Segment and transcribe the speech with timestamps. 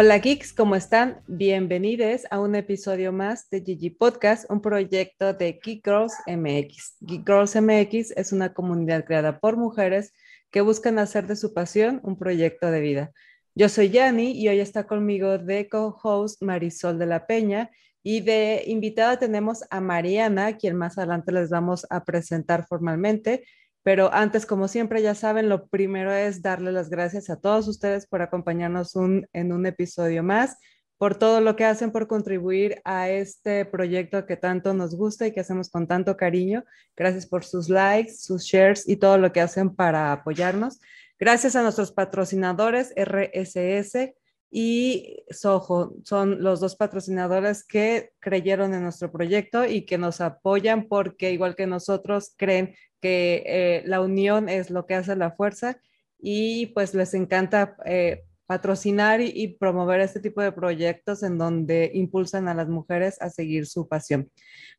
[0.00, 1.22] Hola geeks, ¿cómo están?
[1.26, 6.98] Bienvenidos a un episodio más de Gigi Podcast, un proyecto de Geek Girls MX.
[7.00, 10.12] Geek Girls MX es una comunidad creada por mujeres
[10.52, 13.10] que buscan hacer de su pasión un proyecto de vida.
[13.56, 17.68] Yo soy Yani y hoy está conmigo de co-host Marisol de la Peña
[18.04, 23.42] y de invitada tenemos a Mariana, quien más adelante les vamos a presentar formalmente.
[23.88, 28.06] Pero antes, como siempre, ya saben, lo primero es darle las gracias a todos ustedes
[28.06, 30.58] por acompañarnos en un episodio más,
[30.98, 35.32] por todo lo que hacen por contribuir a este proyecto que tanto nos gusta y
[35.32, 36.66] que hacemos con tanto cariño.
[36.94, 40.80] Gracias por sus likes, sus shares y todo lo que hacen para apoyarnos.
[41.18, 44.12] Gracias a nuestros patrocinadores RSS
[44.50, 45.94] y Soho.
[46.04, 51.54] Son los dos patrocinadores que creyeron en nuestro proyecto y que nos apoyan porque igual
[51.54, 55.80] que nosotros creen que eh, la unión es lo que hace la fuerza
[56.18, 62.48] y pues les encanta eh, patrocinar y, promover este tipo de proyectos en donde impulsan
[62.48, 64.30] a las mujeres a seguir su pasión.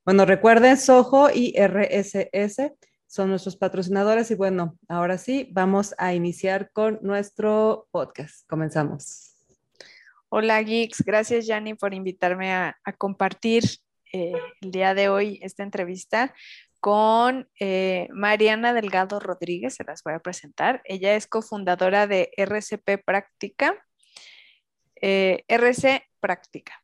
[0.04, 2.74] Bueno, recuerden, Soho y RSS
[3.06, 8.48] son nuestros patrocinadores y bueno, ahora sí, vamos a iniciar con nuestro podcast.
[8.48, 9.39] Comenzamos.
[10.32, 13.64] Hola Geeks, gracias Yanni por invitarme a, compartir
[14.14, 16.36] eh, el día de hoy esta entrevista
[16.80, 20.84] con eh, Mariana Delgado Rodríguez, se las voy a presentar.
[20.86, 23.84] Ella es cofundadora de RCP Práctica,
[25.02, 26.80] eh, RC Práctica,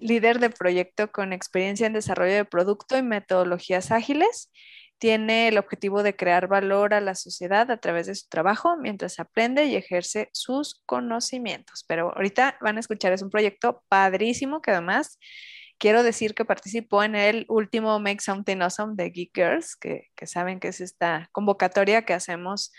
[0.00, 4.50] líder de proyecto con experiencia en desarrollo de producto y metodologías ágiles.
[4.98, 9.20] Tiene el objetivo de crear valor a la sociedad a través de su trabajo mientras
[9.20, 11.84] aprende y ejerce sus conocimientos.
[11.86, 15.18] Pero ahorita van a escuchar, es un proyecto padrísimo que además
[15.78, 20.60] quiero decir que participó en el último Make Something Awesome de Geek Girls, que, saben
[20.60, 22.72] que es esta convocatoria que hacemos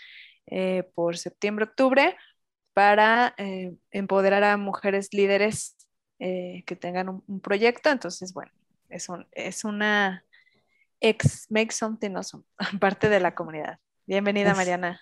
[0.46, 2.16] eh, por septiembre-octubre
[2.74, 5.76] para eh, empoderar a mujeres líderes
[6.18, 7.90] eh, que tengan un, proyecto.
[7.90, 8.52] Entonces, bueno,
[8.88, 10.24] es, es una
[11.00, 12.44] ex Make Something Awesome,
[12.80, 13.78] parte de la comunidad.
[14.06, 15.00] Bienvenida, Mariana.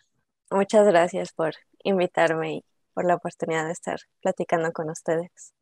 [0.50, 2.64] Muchas gracias por invitarme y
[2.94, 5.54] por la oportunidad de estar platicando con ustedes.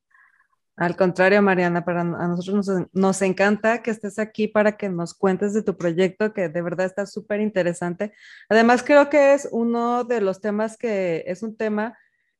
[0.76, 5.54] Al contrario, Mariana, para a nosotros nos, encanta que estés aquí para que nos cuentes
[5.54, 8.12] de tu proyecto, que de verdad está súper interesante.
[8.50, 11.96] Además, creo que es uno de los temas que es un tema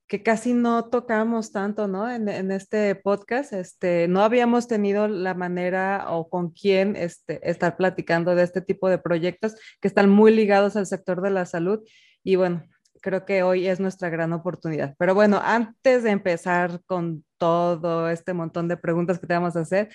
[0.08, 2.10] que casi no tocamos tanto, ¿no?
[2.10, 8.34] En, este podcast, este, no habíamos tenido la manera o con quién este, estar platicando
[8.34, 11.80] de este tipo de proyectos que están muy ligados al sector de la salud.
[12.22, 12.64] Y bueno,
[13.02, 14.94] creo que hoy es nuestra gran oportunidad.
[14.98, 19.60] Pero bueno, antes de empezar con todo este montón de preguntas que te vamos a
[19.60, 19.88] hacer,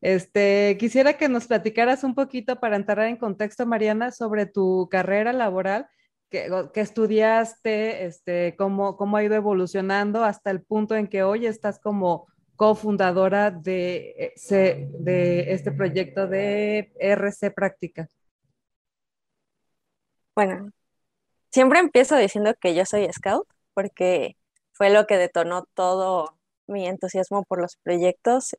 [0.00, 5.32] este, quisiera que nos platicaras un poquito para entrar en contexto, Mariana, sobre tu carrera
[5.32, 5.88] laboral,
[6.30, 11.78] que, estudiaste, este, cómo, cómo ha ido evolucionando hasta el punto en que hoy estás
[11.78, 18.08] como cofundadora de, eh, de este proyecto de RC Práctica.
[20.34, 20.70] Bueno,
[21.50, 24.36] siempre empiezo diciendo que yo soy scout porque
[24.72, 28.56] fue lo que detonó todo mi entusiasmo por los proyectos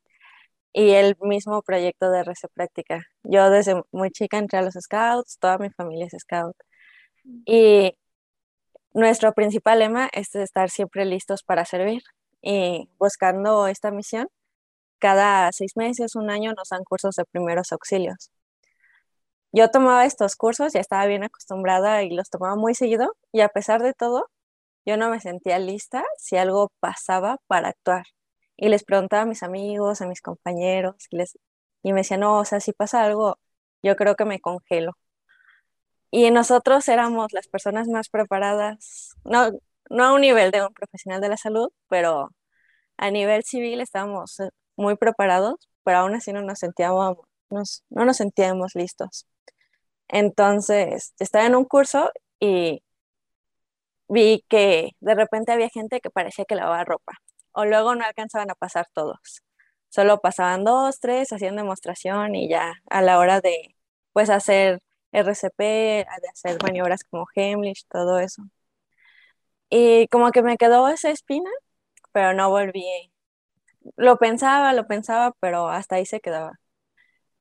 [0.73, 3.05] y el mismo proyecto de RC Práctica.
[3.23, 6.55] Yo desde muy chica entré a los scouts, toda mi familia es scout.
[7.45, 7.95] Y
[8.93, 12.03] nuestro principal lema es estar siempre listos para servir
[12.41, 14.27] y buscando esta misión.
[14.99, 18.31] Cada seis meses, un año nos dan cursos de primeros auxilios
[19.51, 23.49] yo tomaba estos cursos, ya estaba bien acostumbrada y los tomaba muy seguido y a
[23.49, 24.29] pesar de todo,
[24.85, 28.05] yo no me sentía lista si algo pasaba para actuar.
[28.57, 31.37] Y les preguntaba a mis amigos, a mis compañeros, y, les,
[31.83, 33.39] y me decían, no, o sea, si pasa algo,
[33.83, 34.93] yo creo que me congelo.
[36.11, 39.51] Y nosotros éramos las personas más preparadas, no,
[39.89, 42.31] no a un nivel de un profesional de la salud, pero
[42.97, 47.17] a nivel civil estábamos eh, muy preparados, pero aún así no nos sentíamos,
[47.49, 49.27] no nos sentíamos listos.
[50.07, 52.83] Entonces, estaba en un curso y
[54.07, 57.13] vi que de repente había gente que parecía que lavaba ropa,
[57.53, 59.43] o luego no alcanzaban a pasar todos.
[59.89, 63.75] Solo pasaban dos, tres, hacían demostración y ya a la hora de
[64.13, 64.81] pues hacer
[65.11, 68.43] RCP, de hacer maniobras como Heimlich, todo eso.
[69.69, 71.49] Y como que me quedó esa espina,
[72.11, 72.85] pero no volví.
[73.97, 76.59] Lo pensaba, lo pensaba, pero hasta ahí se quedaba.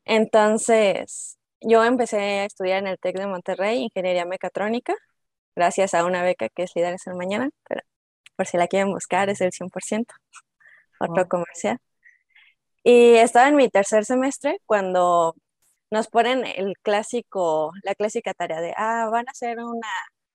[0.05, 4.95] Entonces, yo empecé a estudiar en el TEC de Monterrey, Ingeniería Mecatrónica,
[5.57, 7.83] gracias a una beca que es Líderes en Mañana, pero
[8.37, 10.15] por si la quieren buscar es el 100%,
[11.01, 11.79] otro comercial.
[12.85, 15.35] Y estaba en mi tercer semestre cuando
[15.91, 19.89] nos ponen el clásico, la clásica tarea de, ah, van a hacer una,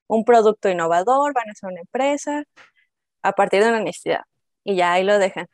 [0.08, 2.44] un producto innovador, van a hacer una empresa
[3.24, 4.22] a partir de una necesidad.
[4.64, 5.48] y ya ahí lo dejan.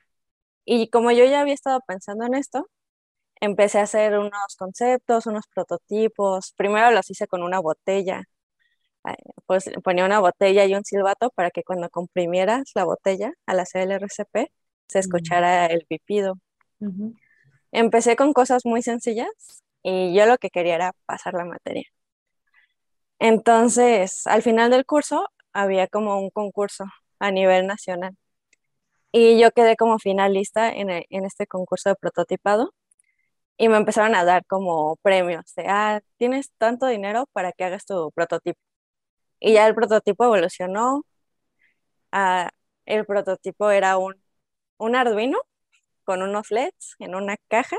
[0.66, 2.70] Y como yo ya había estado pensando en esto,
[3.42, 6.54] empecé a hacer unos conceptos, unos prototipos.
[6.58, 8.26] Primero los hice con una botella.
[9.46, 13.84] Pues ponía una botella y un silbato para que cuando comprimieras la botella al hacer
[13.84, 14.52] el RCP
[14.88, 16.36] se escuchara el pipido.
[17.72, 21.86] Empecé con cosas muy sencillas y yo lo que quería era pasar la materia.
[23.20, 26.86] Entonces, al final del curso había como un concurso
[27.20, 28.16] a nivel nacional
[29.12, 32.74] y yo quedé como finalista en, en este concurso de prototipado
[33.58, 37.86] y me empezaron a dar como premios de, ah, tienes tanto dinero para que hagas
[37.86, 38.60] tu prototipo.
[39.40, 41.04] Y ya el prototipo evolucionó.
[42.12, 42.50] Ah,
[42.86, 44.16] el prototipo era un,
[44.78, 45.40] un Arduino
[46.06, 47.78] con unos LEDs en una caja.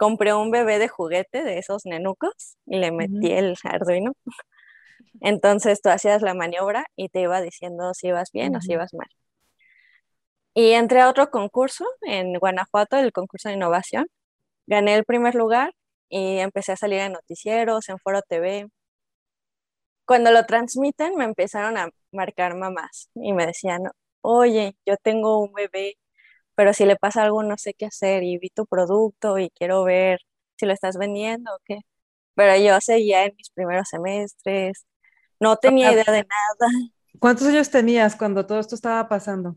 [0.00, 4.12] Compré un bebé de juguete de esos nenucos y le metí el Arduino.
[5.20, 8.94] Entonces tú hacías la maniobra y te iba diciendo si ibas bien o si ibas
[8.94, 9.08] mal.
[10.54, 14.06] Y entré a otro concurso en Guanajuato, el concurso de innovación,
[14.66, 15.74] gané el primer lugar
[16.08, 18.68] y empecé a salir en noticieros, en Foro TV.
[20.06, 23.82] Cuando lo transmiten, me empezaron a marcar mamás y me decían,
[24.22, 25.98] oye, yo tengo un bebé,
[26.60, 29.82] pero si le pasa algo no sé qué hacer y vi tu producto y quiero
[29.82, 30.20] ver
[30.58, 31.78] si lo estás vendiendo o qué.
[32.34, 34.84] Pero yo seguía en mis primeros semestres,
[35.40, 36.72] no tenía idea de nada.
[37.18, 39.56] ¿Cuántos años tenías cuando todo esto estaba pasando?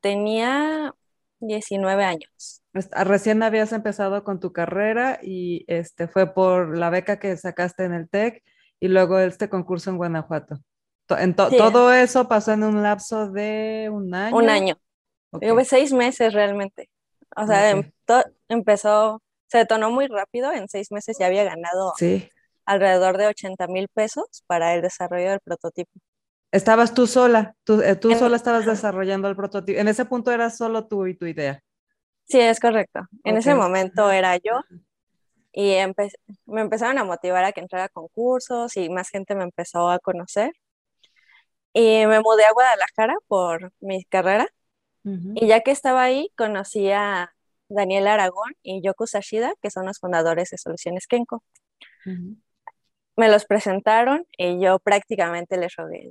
[0.00, 0.94] Tenía
[1.40, 2.62] 19 años.
[2.72, 7.92] Recién habías empezado con tu carrera y este fue por la beca que sacaste en
[7.92, 8.42] el TEC
[8.80, 10.56] y luego este concurso en Guanajuato.
[11.10, 14.34] En Todo eso pasó en un lapso de un año.
[14.34, 14.78] Un año.
[15.32, 15.64] Okay.
[15.64, 16.88] seis meses realmente.
[17.36, 17.90] O sea, em,
[18.48, 21.92] empezó, se detonó muy rápido, en seis meses ya había ganado
[22.64, 25.90] alrededor de 80 mil pesos para el desarrollo del prototipo.
[26.52, 29.80] Estabas tú sola, tú, eh, tú sola estabas desarrollando el prototipo.
[29.80, 31.62] En ese punto era solo tú y tu idea.
[32.24, 33.00] Sí, es correcto.
[33.24, 34.60] En ese momento era yo
[35.52, 35.76] y
[36.46, 39.98] me empezaron a motivar a que entrara a concursos y más gente me empezó a
[39.98, 40.52] conocer.
[41.74, 44.46] Y me mudé a Guadalajara por mi carrera.
[45.04, 47.32] Y ya que estaba ahí, conocí a
[47.68, 51.42] Daniel Aragón y Yoku Sashida, que son los fundadores de Soluciones Kenko
[53.16, 56.10] me los presentaron y yo prácticamente les rogué,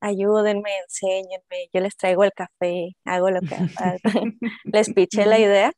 [0.00, 3.56] ayúdenme, enséñenme, yo les traigo el café, hago lo que
[4.64, 5.72] les piché la idea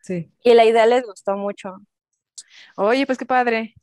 [0.00, 0.30] sí.
[0.42, 1.76] y la idea les gustó mucho.
[2.76, 3.74] Oye, pues qué padre.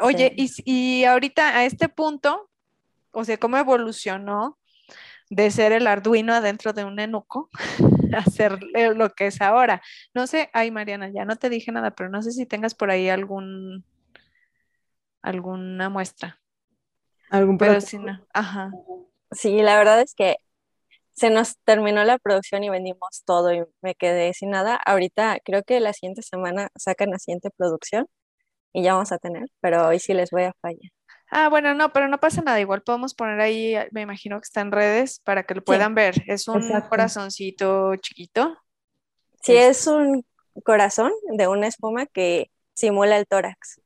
[0.00, 2.50] oye, y, y ahorita a este punto,
[3.12, 4.58] o sea, ¿cómo evolucionó
[5.34, 7.50] de ser el Arduino adentro de un enuco
[8.16, 8.58] a ser
[8.94, 9.82] lo que es ahora?
[10.14, 12.90] No sé, ay Mariana, ya no te dije nada, pero no sé si tengas por
[12.90, 13.84] ahí algún
[15.22, 16.40] alguna muestra.
[17.30, 18.70] ¿Algún Pero si no, ajá.
[19.32, 20.36] Sí, la verdad es que
[21.14, 24.76] se nos terminó la producción y vendimos todo y me quedé sin nada.
[24.76, 28.06] Ahorita creo que la siguiente semana sacan la siguiente producción
[28.72, 30.90] y ya vamos a tener, pero hoy sí les voy a fallar.
[31.36, 32.60] Ah, bueno, no, pero no pasa nada.
[32.60, 36.22] Igual podemos poner ahí, me imagino que está en redes para que lo puedan ver.
[36.28, 38.56] Es un corazoncito chiquito.
[39.42, 40.24] Sí, es un
[40.62, 43.80] corazón de una espuma que simula el tórax.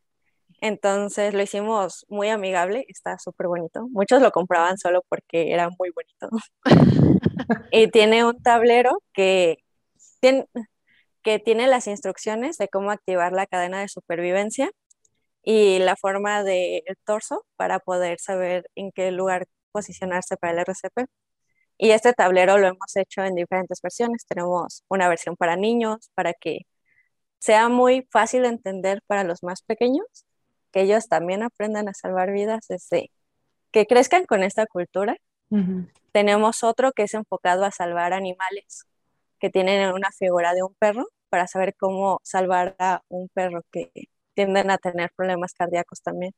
[0.61, 3.89] Entonces lo hicimos muy amigable, está súper bonito.
[3.93, 6.29] Muchos lo compraban solo porque era muy bonito.
[7.73, 9.65] y tiene un tablero que
[10.21, 10.47] tiene,
[11.23, 14.71] que tiene las instrucciones de cómo activar la cadena de supervivencia
[15.51, 21.07] y la forma del torso para poder saber en qué lugar posicionarse para el RCP.
[21.79, 24.27] Y este tablero lo hemos hecho en diferentes versiones.
[24.27, 26.67] Tenemos una versión para niños, para que
[27.39, 30.05] sea muy fácil de entender para los más pequeños
[30.71, 33.11] que ellos también aprendan a salvar vidas desde
[33.71, 35.17] que crezcan con esta cultura.
[36.13, 38.85] Tenemos otro que es enfocado a salvar animales,
[39.41, 43.91] que tienen una figura de un perro para saber cómo salvar a un perro que
[44.39, 46.33] tienden a tener problemas cardíacos también.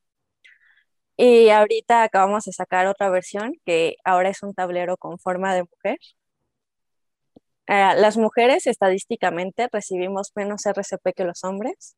[1.17, 5.65] Y ahorita acabamos de sacar otra versión que ahora es un tablero con forma de
[5.65, 5.99] mujer.
[7.67, 11.95] Eh, las mujeres estadísticamente recibimos menos RCP que los hombres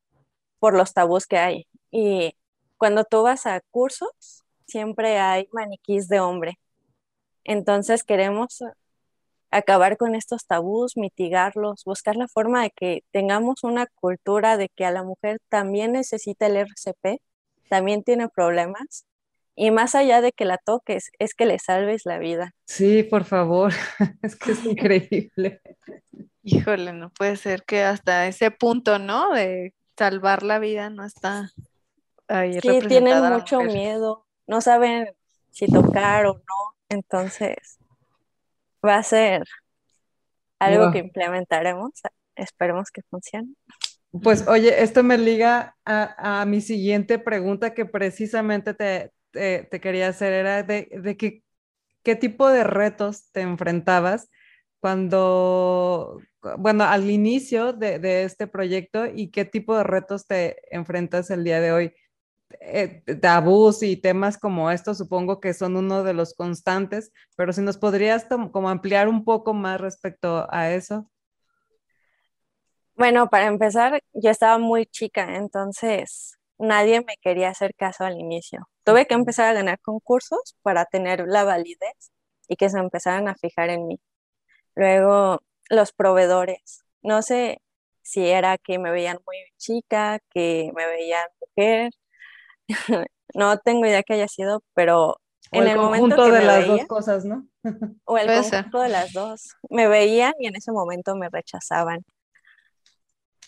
[0.59, 1.67] por los tabús que hay.
[1.89, 2.35] Y
[2.75, 6.59] cuando tú vas a cursos, siempre hay maniquís de hombre.
[7.45, 8.61] Entonces queremos
[9.57, 14.85] acabar con estos tabús, mitigarlos, buscar la forma de que tengamos una cultura de que
[14.85, 17.21] a la mujer también necesita el RCP,
[17.69, 19.05] también tiene problemas.
[19.55, 22.55] Y más allá de que la toques, es que le salves la vida.
[22.65, 23.71] Sí, por favor,
[24.23, 25.61] es que es increíble.
[26.41, 29.31] Híjole, no puede ser que hasta ese punto, ¿no?
[29.31, 31.51] De salvar la vida no está
[32.61, 35.09] sí, tienen mucho miedo, no saben
[35.51, 37.77] si tocar o no, entonces
[38.85, 39.43] va a ser
[40.59, 41.91] algo que implementaremos,
[42.35, 43.53] esperemos que funcione.
[44.21, 50.33] Pues oye, esto me liga a, mi siguiente pregunta que precisamente te, te, quería hacer,
[50.33, 51.43] era de, de qué,
[52.03, 54.29] qué tipo de retos te enfrentabas
[54.79, 56.19] cuando,
[56.59, 61.43] bueno, al inicio de, de, este proyecto y qué tipo de retos te enfrentas el
[61.43, 61.93] día de hoy.
[62.59, 67.61] Eh, tabús y temas como estos supongo que son uno de los constantes, pero si
[67.61, 71.09] nos podrías como ampliar un poco más respecto a eso.
[72.95, 78.69] Bueno, para empezar, yo estaba muy chica, entonces nadie me quería hacer caso al inicio.
[78.83, 82.11] Tuve que empezar a ganar concursos para tener la validez
[82.47, 83.99] y que se empezaran a fijar en mí.
[84.75, 86.83] Luego, los proveedores.
[87.01, 87.61] No sé
[88.01, 91.91] si era que me veían muy chica, que me veían mujer.
[93.33, 95.17] no tengo idea que haya sido, pero
[95.51, 97.45] en el, momento que de las dos cosas, ¿no?
[98.05, 99.55] o el conjunto de las dos.
[99.69, 102.03] Me veían y en ese momento me rechazaban.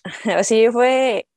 [0.44, 1.28] sí fue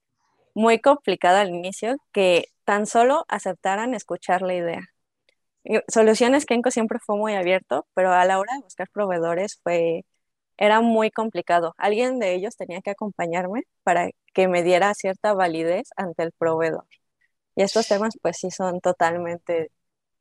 [0.55, 4.81] muy complicado al inicio que tan solo aceptaran escuchar la idea.
[5.89, 10.05] Soluciones Kenko siempre fue muy abierto, pero a la hora de buscar proveedores fue
[10.59, 11.75] era muy complicado.
[11.79, 16.85] Alguien de ellos tenía que acompañarme para que me diera cierta validez ante el proveedor.
[17.59, 19.73] Y estos temas pues sí son totalmente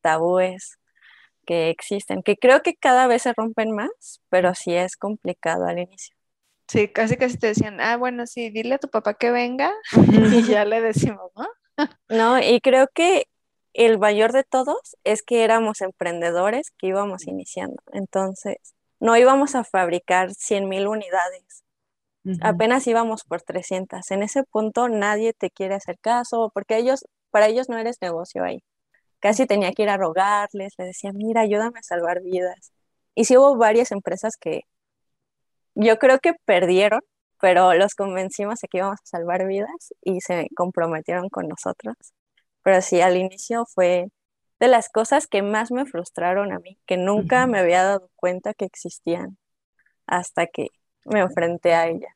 [0.01, 0.79] tabúes
[1.45, 5.77] que existen, que creo que cada vez se rompen más, pero sí es complicado al
[5.77, 6.15] inicio.
[6.67, 9.71] Sí, casi casi te decían, ah, bueno, sí, dile a tu papá que venga
[10.09, 11.47] y ya le decimos, ¿no?
[12.09, 13.27] No, y creo que
[13.73, 17.83] el mayor de todos es que éramos emprendedores que íbamos iniciando.
[17.93, 18.57] Entonces,
[18.99, 21.63] no íbamos a fabricar 100 mil unidades.
[22.41, 24.09] Apenas íbamos por 300.
[24.11, 28.43] En ese punto nadie te quiere hacer caso porque ellos, para ellos no eres negocio
[28.43, 28.63] ahí.
[29.19, 32.71] Casi tenía que ir a rogarles, le decía, mira, ayúdame a salvar vidas.
[33.15, 34.61] Y sí hubo varias empresas que
[35.75, 37.01] yo creo que perdieron,
[37.39, 41.95] pero los convencimos de que íbamos a salvar vidas y se comprometieron con nosotros.
[42.63, 44.07] Pero sí, al inicio fue
[44.59, 48.53] de las cosas que más me frustraron a mí, que nunca me había dado cuenta
[48.53, 49.37] que existían
[50.07, 50.69] hasta que
[51.05, 52.13] me enfrenté a ellas.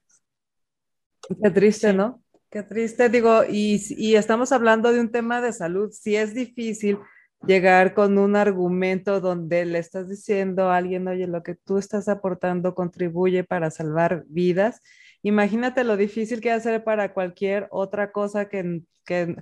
[1.41, 2.21] Qué triste, ¿no?
[2.51, 5.89] Qué triste, digo, y, y estamos hablando de un tema de salud.
[5.93, 6.99] Si es difícil
[7.47, 12.09] llegar con un argumento donde le estás diciendo a alguien, oye, lo que tú estás
[12.09, 14.81] aportando contribuye para salvar vidas.
[15.23, 19.37] Imagínate lo difícil que hacer para cualquier otra cosa que, que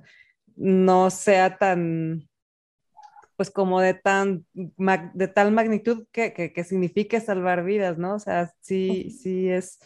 [0.55, 2.29] no sea tan,
[3.37, 8.13] pues como de tan, de tal magnitud que, que, signifique salvar vidas, ¿no?
[8.13, 9.79] O sea, sí, sí es,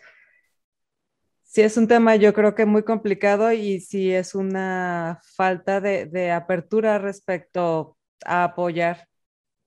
[1.53, 6.31] sí es un tema yo creo que muy complicado y sí es una falta de,
[6.31, 9.07] apertura respecto a apoyar.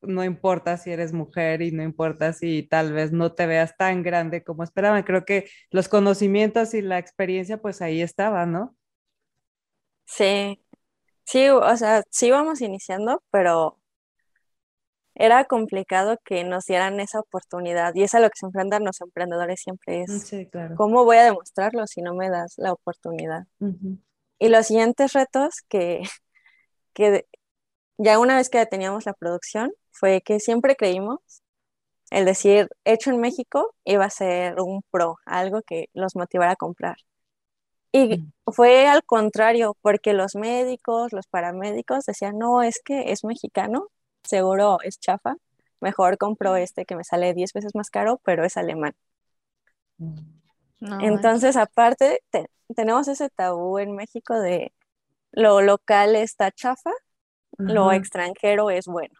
[0.02, 4.02] No importa si eres mujer y no importa si tal vez no te veas tan
[4.02, 5.04] grande como esperaban.
[5.04, 8.76] Creo que los conocimientos y la experiencia, pues ahí estaba, ¿no?
[10.06, 10.60] Sí,
[11.24, 13.80] sí, o sea, sí íbamos iniciando, pero
[15.16, 19.00] era complicado que nos dieran esa oportunidad y es a lo que se enfrentan los
[19.00, 20.76] emprendedores siempre es, sí, claro.
[20.76, 23.46] ¿cómo voy a demostrarlo si no me das la oportunidad?
[24.38, 26.02] Y los siguientes retos que,
[26.92, 27.26] que
[27.98, 31.20] ya una vez que teníamos la producción, fue que siempre creímos
[32.10, 36.56] el decir hecho en México iba a ser un pro, algo que los motivara a
[36.56, 36.96] comprar.
[37.92, 38.32] Y mm.
[38.52, 43.88] fue al contrario, porque los médicos, los paramédicos decían, no, es que es mexicano,
[44.26, 45.36] seguro es chafa,
[45.80, 48.94] mejor compro este que me sale 10 veces más caro, pero es alemán.
[51.00, 52.22] Entonces, aparte,
[52.74, 54.72] tenemos ese tabú en México de
[55.32, 56.90] lo local está chafa
[57.58, 59.14] lo extranjero es bueno.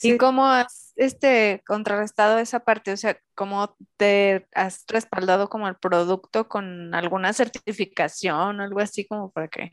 [0.00, 2.92] ¿Y cómo has este, contrarrestado esa parte?
[2.92, 9.06] O sea, ¿cómo te has respaldado como el producto con alguna certificación o algo así
[9.06, 9.72] como para qué?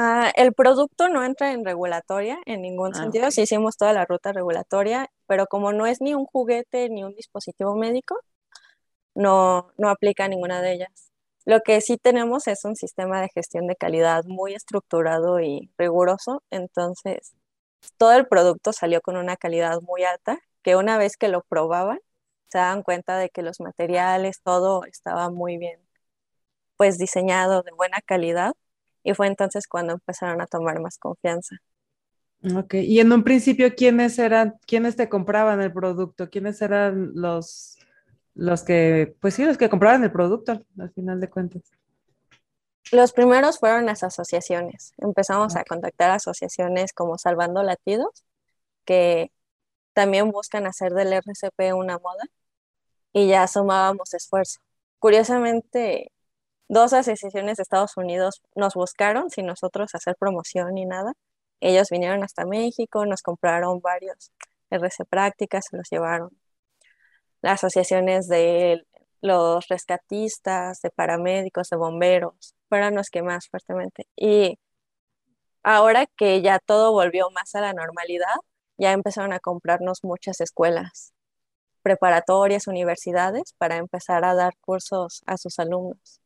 [0.00, 3.32] Ah, el producto no entra en regulatoria en ningún ah, sentido.
[3.32, 7.16] Sí hicimos toda la ruta regulatoria, pero como no es ni un juguete ni un
[7.16, 8.16] dispositivo médico,
[9.16, 11.10] no, no aplica ninguna de ellas.
[11.44, 16.44] Lo que sí tenemos es un sistema de gestión de calidad muy estructurado y riguroso,
[16.50, 17.34] entonces
[17.96, 21.98] todo el producto salió con una calidad muy alta, que una vez que lo probaban,
[22.48, 25.80] se dan cuenta de que los materiales, todo estaba muy bien,
[26.76, 28.54] pues diseñado de buena calidad,
[29.08, 31.56] y fue entonces cuando empezaron a tomar más confianza.
[32.54, 36.28] Ok, y en un principio, ¿quiénes eran, quiénes te compraban el producto?
[36.28, 37.78] ¿Quiénes eran los,
[38.34, 41.62] los que, pues sí, los que compraban el producto al final de cuentas.
[42.92, 44.92] Los primeros fueron las asociaciones.
[44.98, 48.26] Empezamos a contactar asociaciones como Salvando Latidos,
[48.84, 49.32] que
[49.94, 52.24] también buscan hacer del RCP una moda
[53.14, 54.60] y ya sumábamos esfuerzo.
[54.98, 56.12] Curiosamente,
[56.68, 61.12] dos asociaciones de Estados Unidos nos buscaron sin nosotros hacer promoción ni nada.
[61.60, 64.32] Ellos vinieron hasta México, nos compraron varios
[64.70, 66.30] RC prácticas, se los llevaron.
[67.42, 68.86] Las asociaciones de
[69.20, 74.06] los rescatistas, de paramédicos, de bomberos, fueron los que más fuertemente.
[74.16, 74.58] Y
[75.62, 78.36] ahora que ya todo volvió más a la normalidad,
[78.76, 81.12] ya empezaron a comprarnos muchas escuelas
[81.82, 86.20] preparatorias, universidades, para empezar a dar cursos a sus alumnos.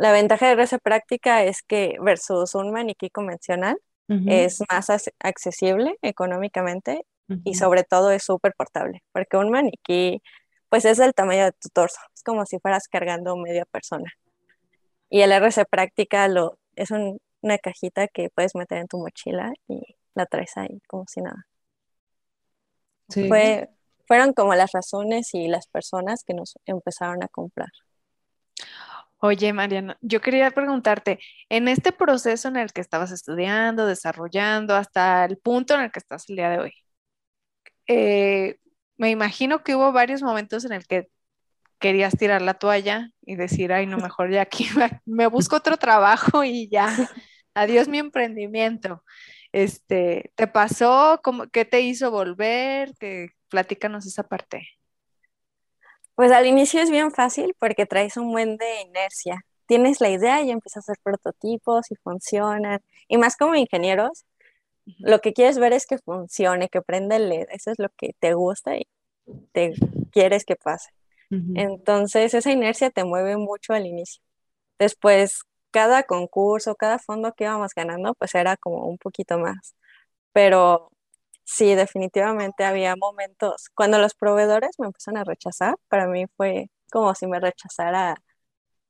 [0.00, 3.76] La ventaja de RC Práctica es que versus un maniquí convencional
[4.08, 4.88] es más
[5.18, 7.04] accesible económicamente
[7.44, 10.22] y sobre todo es súper portable, porque un maniquí
[10.70, 14.10] pues es el tamaño de tu torso, es como si fueras cargando media persona.
[15.10, 19.82] Y el RC Práctica lo, es una cajita que puedes meter en tu mochila y
[20.14, 21.46] la traes ahí como si nada.
[23.28, 23.68] Fue,
[24.06, 27.68] fueron como las razones y las personas que nos empezaron a comprar.
[29.22, 31.18] Oye, Mariana, yo quería preguntarte,
[31.50, 35.98] en este proceso en el que estabas estudiando, desarrollando, hasta el punto en el que
[35.98, 36.72] estás el día de hoy,
[37.86, 38.58] eh,
[38.96, 41.08] me imagino que hubo varios momentos en el que
[41.80, 44.68] querías tirar la toalla y decir, ay, no, mejor ya aquí
[45.06, 46.88] me busco otro trabajo y ya,
[47.54, 49.04] adiós mi emprendimiento.
[49.52, 51.20] Este, ¿te pasó?
[51.52, 52.94] ¿Qué te hizo volver?
[52.98, 54.79] Que, platícanos esa parte.
[56.20, 59.40] Pues al inicio es bien fácil porque traes un buen de inercia.
[59.64, 62.80] Tienes la idea y empiezas a hacer prototipos y funcionan.
[63.08, 64.26] Y más como ingenieros,
[64.84, 67.46] lo que quieres ver es que funcione, que prenda el LED.
[67.52, 68.86] Eso es lo que te gusta y
[69.52, 69.72] te
[70.12, 70.90] quieres que pase.
[71.30, 74.22] Entonces, esa inercia te mueve mucho al inicio.
[74.78, 79.74] Después, cada concurso, cada fondo que íbamos ganando, pues era como un poquito más.
[80.34, 80.90] Pero
[81.50, 87.14] sí, definitivamente había momentos, cuando los proveedores me empezaron a rechazar, para mí fue como
[87.14, 88.16] si me rechazara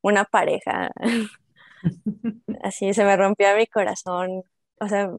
[0.02, 0.90] una pareja.
[2.62, 4.42] Así se me rompía mi corazón.
[4.80, 5.10] O sea,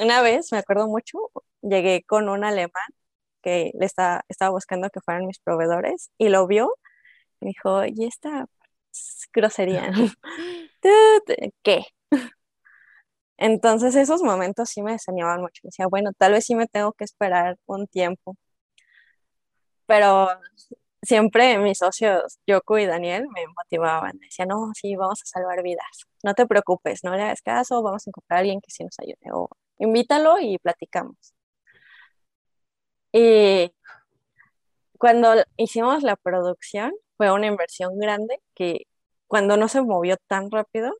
[0.00, 1.18] una vez, me acuerdo mucho,
[1.62, 2.70] llegué con un alemán
[3.42, 6.74] que le estaba, estaba buscando que fueran mis proveedores y lo vio
[7.40, 8.46] y dijo, ¿y esta
[9.32, 9.90] grosería?
[11.62, 11.84] ¿Qué?
[13.40, 15.62] Entonces esos momentos sí me desanimaban mucho.
[15.64, 18.36] Decía, bueno, tal vez sí me tengo que esperar un tiempo.
[19.86, 20.28] Pero
[21.02, 24.18] siempre mis socios, Yoko y Daniel, me motivaban.
[24.18, 25.86] Decían, no, sí, vamos a salvar vidas.
[26.22, 28.98] No te preocupes, no le hagas caso, vamos a encontrar a alguien que sí nos
[29.00, 29.32] ayude.
[29.32, 29.48] O
[29.78, 31.34] invítalo y platicamos.
[33.12, 33.72] Y
[34.98, 38.86] cuando hicimos la producción, fue una inversión grande que
[39.28, 40.92] cuando no se movió tan rápido,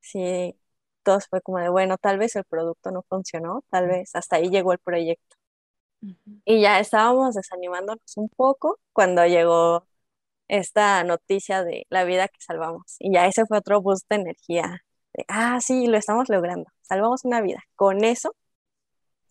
[0.00, 0.59] sí,
[1.02, 4.50] todo fue como de, bueno, tal vez el producto no funcionó, tal vez hasta ahí
[4.50, 5.36] llegó el proyecto.
[6.46, 9.86] Y ya estábamos desanimándonos un poco cuando llegó
[10.48, 12.96] esta noticia de la vida que salvamos.
[12.98, 14.82] Y ya ese fue otro boost de energía.
[15.12, 16.70] De, ah, sí, lo estamos logrando.
[16.80, 17.62] Salvamos una vida.
[17.76, 18.34] Con eso,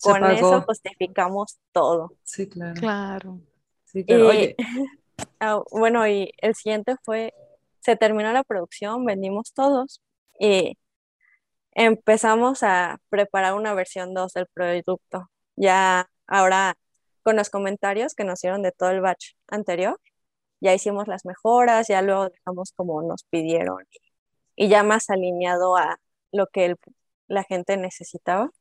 [0.02, 2.14] con eso justificamos todo.
[2.24, 2.80] Sí, claro.
[2.80, 3.40] Claro.
[3.86, 4.28] Sí, claro.
[4.28, 4.56] Oye.
[5.42, 7.34] Ah, bueno, y el siguiente fue,
[7.82, 10.02] se terminó la producción, vendimos todos
[10.40, 10.78] y
[11.74, 15.30] empezamos a preparar una versión 2 del producto.
[15.56, 16.76] Ya ahora
[17.24, 20.00] con los comentarios que nos dieron de todo el batch anterior,
[20.62, 23.86] ya hicimos las mejoras, ya luego dejamos como nos pidieron
[24.56, 26.00] y, ya más alineado a
[26.32, 26.76] lo que
[27.28, 28.52] la gente necesitaba.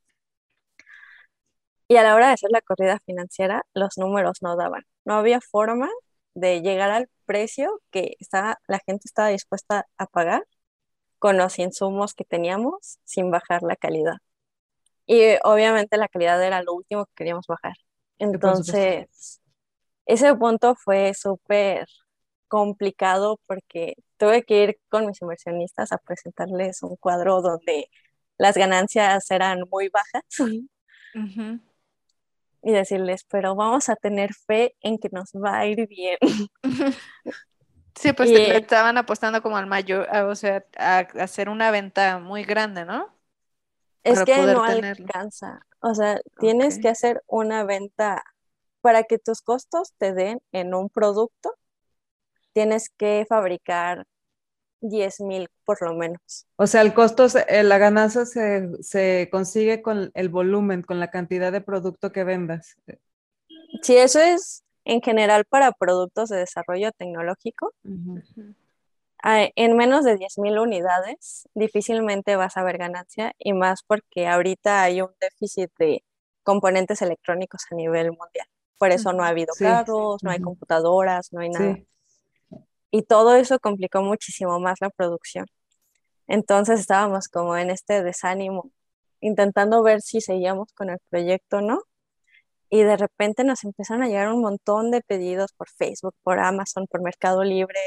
[1.88, 4.82] Y a la hora de hacer la corrida financiera, los números no daban.
[5.04, 5.88] No había forma
[6.34, 8.16] de llegar al precio que
[8.68, 10.44] la gente estaba dispuesta a pagar
[11.18, 14.16] con los insumos que teníamos sin bajar la calidad.
[15.07, 17.74] Y obviamente la calidad era lo último que queríamos bajar.
[18.18, 19.40] Entonces,
[20.07, 21.87] ese punto fue súper
[22.48, 27.90] complicado porque tuve que ir con mis inversionistas a presentarles un cuadro donde
[28.38, 30.24] las ganancias eran muy bajas
[32.62, 36.18] y decirles, pero vamos a tener fe en que nos va a ir bien.
[37.98, 42.44] Sí, pues te estaban apostando como al mayor, o sea, a, hacer una venta muy
[42.44, 43.12] grande, ¿no?
[44.04, 45.66] Es que no alcanza.
[45.80, 48.22] O sea, tienes que hacer una venta
[48.80, 51.54] para que tus costos te den en un producto.
[52.52, 54.06] Tienes que fabricar
[54.80, 56.46] 10 mil por lo menos.
[56.54, 61.11] O sea, el costo, eh, la ganancia se, se, consigue con el volumen, con la
[61.11, 62.76] cantidad de producto que vendas.
[63.82, 67.74] Sí, eso es en general para productos de desarrollo tecnológico.
[69.22, 75.03] En menos de 10.000 unidades difícilmente vas a ver ganancia y más porque ahorita hay
[75.03, 76.05] un déficit de
[76.42, 78.46] componentes electrónicos a nivel mundial.
[78.79, 81.79] Por eso no ha habido carros, no hay computadoras, no hay nada.
[82.90, 85.44] Y todo eso complicó muchísimo más la producción.
[86.27, 88.70] Entonces estábamos como en este desánimo,
[89.20, 91.83] intentando ver si seguíamos con el proyecto o no.
[92.70, 96.87] Y de repente nos empezaron a llegar un montón de pedidos por Facebook, por Amazon,
[96.87, 97.78] por Mercado Libre.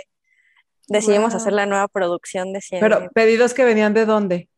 [0.88, 2.82] Decidimos hacer la nueva producción de 100.
[2.82, 4.50] Pero pedidos que venían de dónde?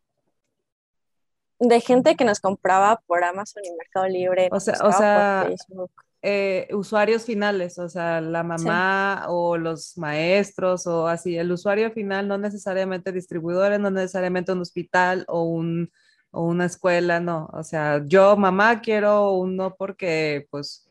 [1.60, 4.50] De gente que nos compraba por Amazon y Mercado Libre.
[4.52, 5.50] O sea, o sea
[6.26, 11.38] eh, usuarios finales, o sea, la mamá o los maestros o así.
[11.38, 15.92] El usuario final no necesariamente distribuidores, no necesariamente un hospital o un
[16.34, 17.50] o una escuela, no.
[17.54, 20.90] O sea, yo, mamá, quiero uno porque, pues,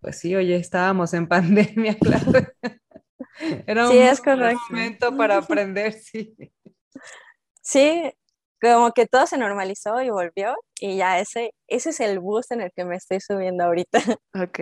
[0.00, 2.46] pues sí, oye, estábamos en pandemia, claro.
[3.66, 4.22] Era un es
[4.70, 6.36] momento para aprender, sí.
[7.62, 8.12] Sí,
[8.60, 12.60] como que todo se normalizó y volvió y ya ese, ese es el bus en
[12.60, 13.98] el que me estoy subiendo ahorita.
[14.34, 14.60] Ok.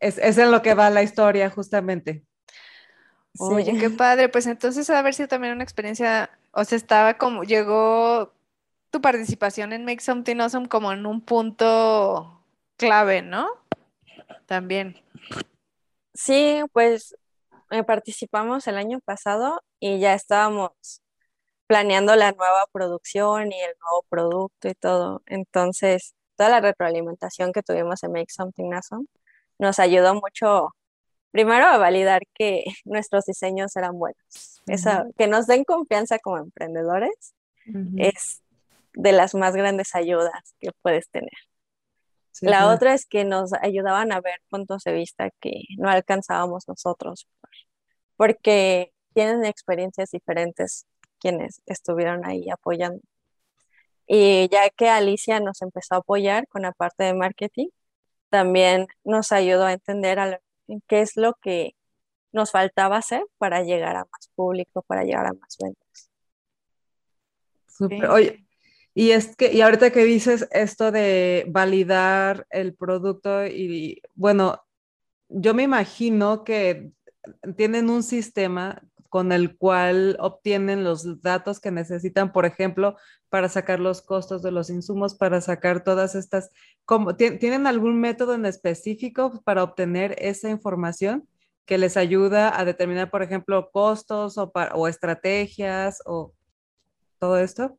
[0.00, 2.24] Es, es en lo que va la historia, justamente.
[3.38, 4.28] Oye, qué padre.
[4.28, 8.32] Pues entonces, a ver si también una experiencia, o sea, estaba como, llegó
[8.90, 12.42] tu participación en Make Something Awesome como en un punto
[12.76, 13.48] clave, ¿no?
[14.46, 14.96] También.
[16.14, 17.16] Sí, pues
[17.70, 20.72] eh, participamos el año pasado y ya estábamos
[21.66, 25.22] planeando la nueva producción y el nuevo producto y todo.
[25.26, 29.06] Entonces, toda la retroalimentación que tuvimos en Make Something Awesome
[29.58, 30.74] nos ayudó mucho,
[31.32, 34.62] primero a validar que nuestros diseños eran buenos.
[35.16, 37.34] que nos den confianza como emprendedores
[37.96, 38.42] es
[38.96, 41.30] de las más grandes ayudas que puedes tener.
[42.40, 47.28] la otra es que nos ayudaban a ver puntos de vista que no alcanzábamos nosotros,
[48.16, 50.86] porque tienen experiencias diferentes
[51.20, 53.00] quienes estuvieron ahí apoyando.
[54.06, 57.68] Y ya que Alicia nos empezó a apoyar con la parte de marketing,
[58.30, 60.40] también nos ayudó a entender
[60.88, 61.74] qué es lo que
[62.32, 66.10] nos faltaba hacer para llegar a más público, para llegar a más ventas.
[68.10, 68.45] Oye,
[68.98, 74.64] y es que, y ahorita que dices esto de validar el producto y, bueno,
[75.28, 76.92] yo me imagino que
[77.58, 82.96] tienen un sistema con el cual obtienen los datos que necesitan, por ejemplo,
[83.28, 86.50] para sacar los costos de los insumos, para sacar todas estas,
[86.86, 91.28] como, ¿tienen algún método en específico para obtener esa información
[91.66, 96.32] que les ayuda a determinar, por ejemplo, costos o, o estrategias o
[97.18, 97.78] todo esto?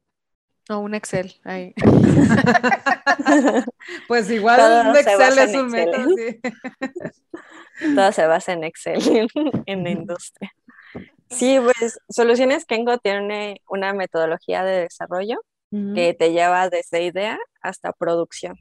[0.70, 1.74] O un Excel, ahí.
[4.08, 6.16] pues igual un Excel es un método.
[7.96, 9.30] Todo se basa en Excel
[9.66, 10.52] en la industria.
[11.30, 15.38] Sí, pues Soluciones Kengo tiene una metodología de desarrollo
[15.70, 18.56] que te lleva desde idea hasta producción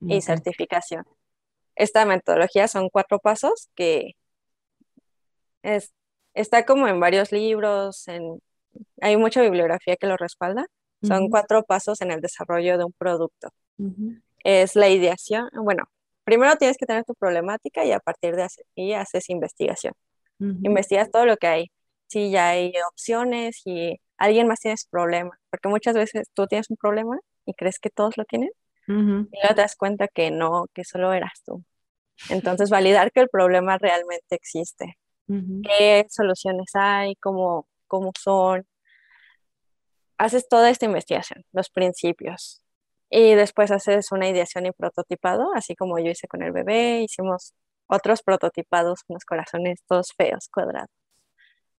[0.00, 1.04] y certificación.
[1.74, 4.12] Esta metodología son cuatro pasos que
[5.62, 5.92] es,
[6.32, 8.40] está como en varios libros, en,
[9.02, 10.66] hay mucha bibliografía que lo respalda
[11.06, 13.48] son cuatro pasos en el desarrollo de un producto.
[14.44, 15.48] Es la ideación.
[15.54, 15.84] Bueno,
[16.24, 19.94] primero tienes que tener tu problemática y a partir de ahí haces investigación.
[20.38, 21.70] Investigas todo lo que hay.
[22.08, 26.76] Si ya hay opciones y alguien más tiene problema, porque muchas veces tú tienes un
[26.76, 28.50] problema y crees que todos lo tienen
[28.88, 31.64] y luego te das cuenta que no, que solo eras tú.
[32.30, 34.98] Entonces, validar que el problema realmente existe.
[35.26, 37.16] ¿Qué soluciones hay?
[37.16, 38.64] ¿Cómo, cómo son?
[40.18, 42.62] Haces toda esta investigación, los principios,
[43.10, 47.54] y después haces una ideación y prototipado, así como yo hice con el bebé, hicimos
[47.86, 50.90] otros prototipados, unos corazones todos feos, cuadrados.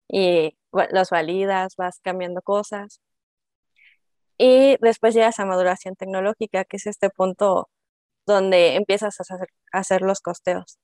[0.09, 0.57] Y
[0.93, 3.01] los validas, vas cambiando cosas.
[4.39, 7.71] Y después llegas a maduración tecnológica, que es este punto
[8.27, 10.79] donde empiezas a hacer, a hacer los costeos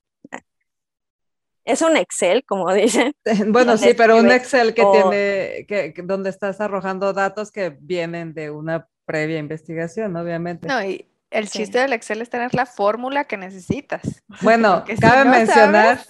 [1.65, 3.15] es un Excel, como dicen.
[3.49, 8.51] Bueno, sí, pero un Excel que tiene, que, donde estás arrojando datos que vienen de
[8.51, 10.69] una previa investigación, obviamente.
[10.69, 14.03] No, y el chiste del Excel es tener la fórmula que necesitas.
[14.43, 16.01] Bueno, cabe mencionar,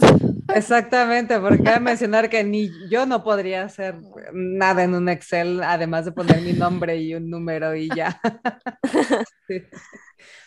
[0.55, 3.97] exactamente, porque cabe mencionar que ni yo no podría hacer
[4.33, 8.21] nada en un Excel, además de poner mi nombre y un número y ya.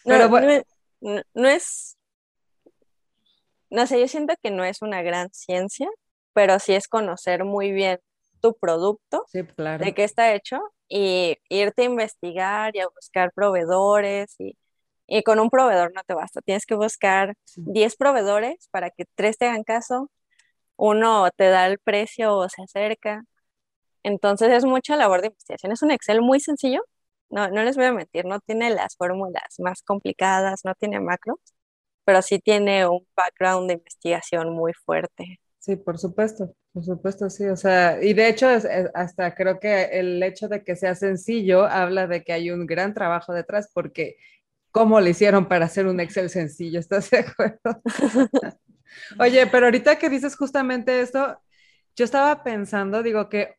[0.04, 0.64] Pero bueno.
[1.02, 1.95] no es
[3.70, 5.90] no sé, yo siento que no es una gran ciencia,
[6.34, 8.00] pero sí es conocer muy bien
[8.42, 14.36] tu producto, de qué está hecho, y irte a investigar y a buscar proveedores.
[14.40, 19.38] Y, con un proveedor no te basta, tienes que buscar 10 proveedores para que tres
[19.38, 20.12] te hagan caso,
[20.78, 23.24] uno te da el precio o se acerca.
[24.04, 25.72] Entonces es mucha labor de investigación.
[25.72, 26.82] Es un Excel muy sencillo,
[27.30, 31.40] no, no les voy a mentir, no tiene las fórmulas más complicadas, no tiene macros,
[32.06, 35.40] pero sí tiene un background de investigación muy fuerte.
[35.60, 37.46] Sí, por supuesto, por supuesto, sí.
[37.48, 38.48] O sea, y de hecho,
[38.94, 42.94] hasta creo que el hecho de que sea sencillo habla de que hay un gran
[42.94, 44.18] trabajo detrás, porque
[44.70, 46.80] ¿cómo le hicieron para hacer un Excel sencillo?
[46.80, 47.82] ¿Estás de acuerdo?
[49.20, 51.42] Oye, pero ahorita que dices justamente esto,
[51.96, 53.56] yo estaba pensando, digo que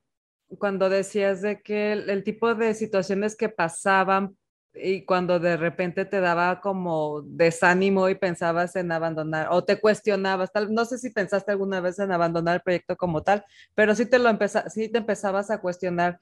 [0.59, 4.37] cuando decías de que el tipo de situaciones que pasaban
[4.83, 10.53] y cuando de repente te daba como desánimo y pensabas en abandonar o te cuestionabas,
[10.53, 14.07] tal, no sé si pensaste alguna vez en abandonar el proyecto como tal, pero sí
[14.07, 16.21] te lo empeza, sí te empezabas a cuestionar.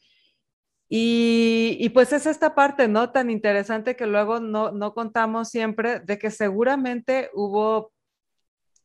[0.88, 3.10] Y, y, pues es esta parte, ¿no?
[3.10, 7.92] Tan interesante que luego no, no contamos siempre de que seguramente hubo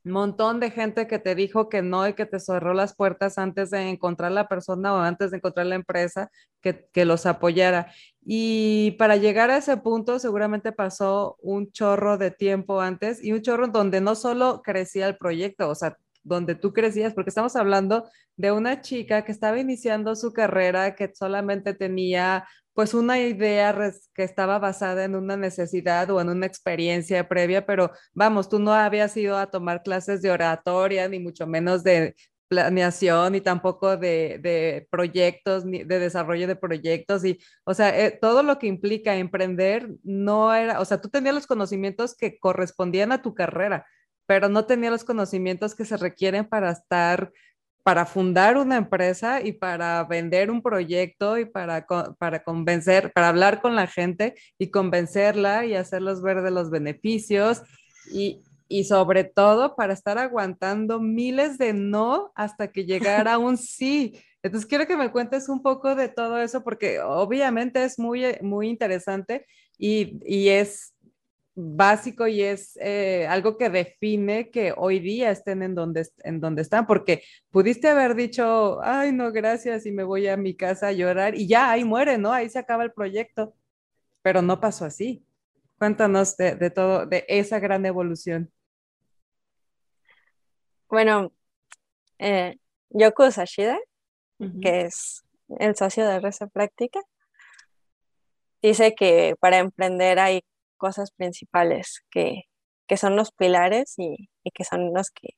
[0.03, 3.69] montón de gente que te dijo que no y que te cerró las puertas antes
[3.69, 6.31] de encontrar la persona o antes de encontrar la empresa
[6.61, 7.91] que, que, los apoyara.
[8.23, 13.41] Y para llegar a ese punto seguramente pasó un chorro de tiempo antes y un
[13.41, 18.07] chorro donde no solo crecía el proyecto, o sea, donde tú crecías, porque estamos hablando
[18.37, 22.47] de una chica que estaba iniciando su carrera, que solamente tenía
[22.79, 23.75] pues una idea
[24.13, 28.71] que estaba basada en una necesidad o en una experiencia previa, pero vamos, tú no
[28.73, 32.15] habías ido a tomar clases de oratoria, ni mucho menos de
[32.47, 38.43] planeación, ni tampoco de, proyectos, ni de desarrollo de proyectos, y, o sea, eh, todo
[38.43, 43.21] lo que implica emprender no era, o sea, tú tenías los conocimientos que correspondían a
[43.21, 43.87] tu carrera,
[44.25, 47.33] pero no tenías los conocimientos que se requieren para estar
[47.89, 51.87] para fundar una empresa y para vender un proyecto y para,
[52.19, 57.63] para convencer, para hablar con la gente y convencerla y hacerlos ver de los beneficios
[58.13, 64.21] y, y sobre todo para estar aguantando miles de no hasta que llegara un sí.
[64.43, 68.69] Entonces quiero que me cuentes un poco de todo eso porque obviamente es muy, muy
[68.69, 69.47] interesante
[69.79, 70.93] y, y es
[71.59, 76.61] básico y es eh, algo que define que hoy día estén en donde, en donde
[76.61, 80.91] están, porque pudiste haber dicho, ay, no, gracias, y me voy a mi casa a
[80.91, 82.31] llorar, y ya ahí muere, ¿no?
[82.31, 83.53] Ahí se acaba el proyecto,
[84.21, 85.25] pero no pasó así.
[85.77, 88.51] Cuéntanos de, todo, de esa gran evolución.
[90.89, 91.31] Bueno,
[92.17, 92.57] eh,
[92.89, 93.77] Yoku Sashida,
[94.61, 95.23] que es
[95.59, 96.99] el socio de Reza Práctica,
[98.61, 100.43] dice que para emprender hay
[100.79, 102.45] cosas principales que,
[102.97, 105.35] son los pilares y, que son los que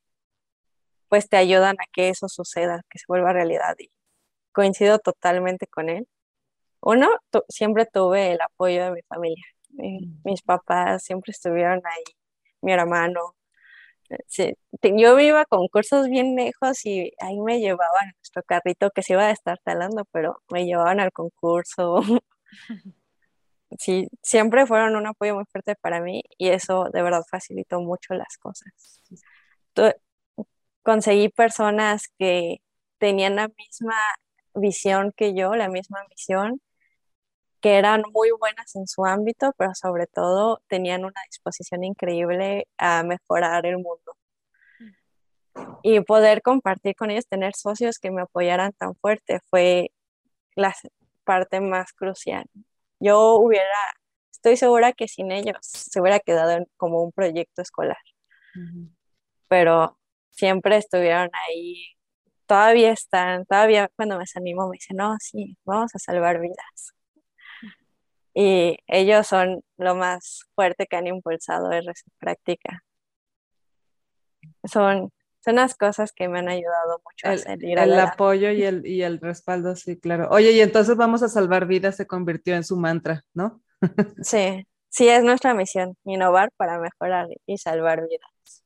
[1.10, 3.76] pues te ayudan a que eso suceda, que se vuelva realidad.
[3.80, 3.92] Y
[4.54, 6.08] coincido totalmente con él.
[6.82, 7.10] Uno,
[7.50, 9.44] siempre tuve el apoyo de mi familia.
[9.72, 10.22] Mm.
[10.26, 12.04] mis papás siempre estuvieron ahí,
[12.62, 13.36] mi hermano.
[14.98, 19.28] yo iba con cursos bien lejos y ahí me llevaban nuestro carrito que se iba
[19.28, 22.02] a estar talando, pero me llevaban al concurso.
[23.80, 28.14] sí, siempre fueron un apoyo muy fuerte para mí y eso de verdad facilitó mucho
[28.14, 28.72] las cosas.
[30.84, 32.58] conseguí personas que
[32.98, 33.96] tenían la misma
[34.56, 36.62] visión que yo, la misma visión,
[37.62, 43.04] que eran muy buenas en su ámbito, pero sobre todo tenían una disposición increíble a
[43.04, 44.16] mejorar el mundo.
[45.84, 49.92] Y poder compartir con ellos, tener socios que me apoyaran tan fuerte, fue
[50.56, 50.74] la
[51.24, 52.46] parte más crucial
[53.02, 53.66] yo hubiera,
[54.32, 57.98] estoy segura que sin ellos se hubiera quedado como un proyecto escolar.
[59.48, 59.98] Pero
[60.30, 61.96] siempre estuvieron ahí,
[62.46, 66.94] todavía están, todavía cuando me desanimo me dicen, no, sí, vamos a salvar vidas.
[68.34, 72.84] Y ellos son lo más fuerte que han impulsado RC Práctica.
[74.64, 75.12] Son
[75.44, 78.86] son las cosas que me han ayudado mucho el, a salir El apoyo y el,
[78.86, 80.28] y el respaldo, sí, claro.
[80.32, 83.62] Oye, y entonces vamos a salvar vidas se convirtió en su mantra, ¿no?
[84.22, 88.64] sí, sí, es nuestra misión, innovar para mejorar y salvar vidas.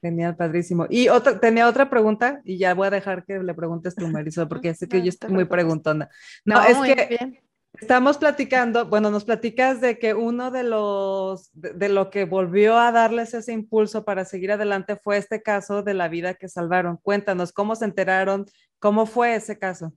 [0.00, 0.86] Genial, padrísimo.
[0.90, 4.48] Y otra, tenía otra pregunta y ya voy a dejar que le preguntes tú, Marisol,
[4.48, 6.10] porque sé que yo estoy muy preguntona.
[6.44, 7.42] No, es que
[7.80, 12.92] Estamos platicando, bueno, nos platicas de que uno de los, de, lo que volvió a
[12.92, 16.98] darles ese impulso para seguir adelante fue este caso de la vida que salvaron.
[16.98, 18.46] Cuéntanos, ¿cómo se enteraron?
[18.78, 19.92] ¿Cómo fue ese caso?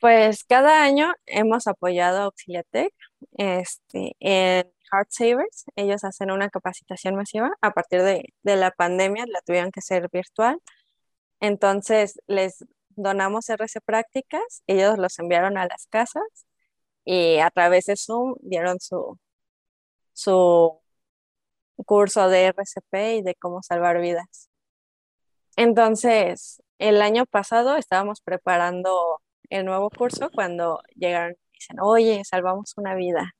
[0.00, 2.92] Pues cada año hemos apoyado a Auxiliatec
[3.38, 5.64] este, en Heart Savers.
[5.76, 7.50] Ellos hacen una capacitación masiva.
[7.62, 10.60] A partir de, de la pandemia la tuvieron que ser virtual.
[11.40, 12.66] Entonces les
[13.02, 16.24] donamos RC prácticas, ellos los enviaron a las casas
[17.04, 19.18] y a través de Zoom dieron su,
[20.12, 20.80] su
[21.84, 24.50] curso de RCP y de cómo salvar vidas.
[25.56, 32.74] Entonces, el año pasado estábamos preparando el nuevo curso cuando llegaron y dicen, oye, salvamos
[32.76, 33.34] una vida.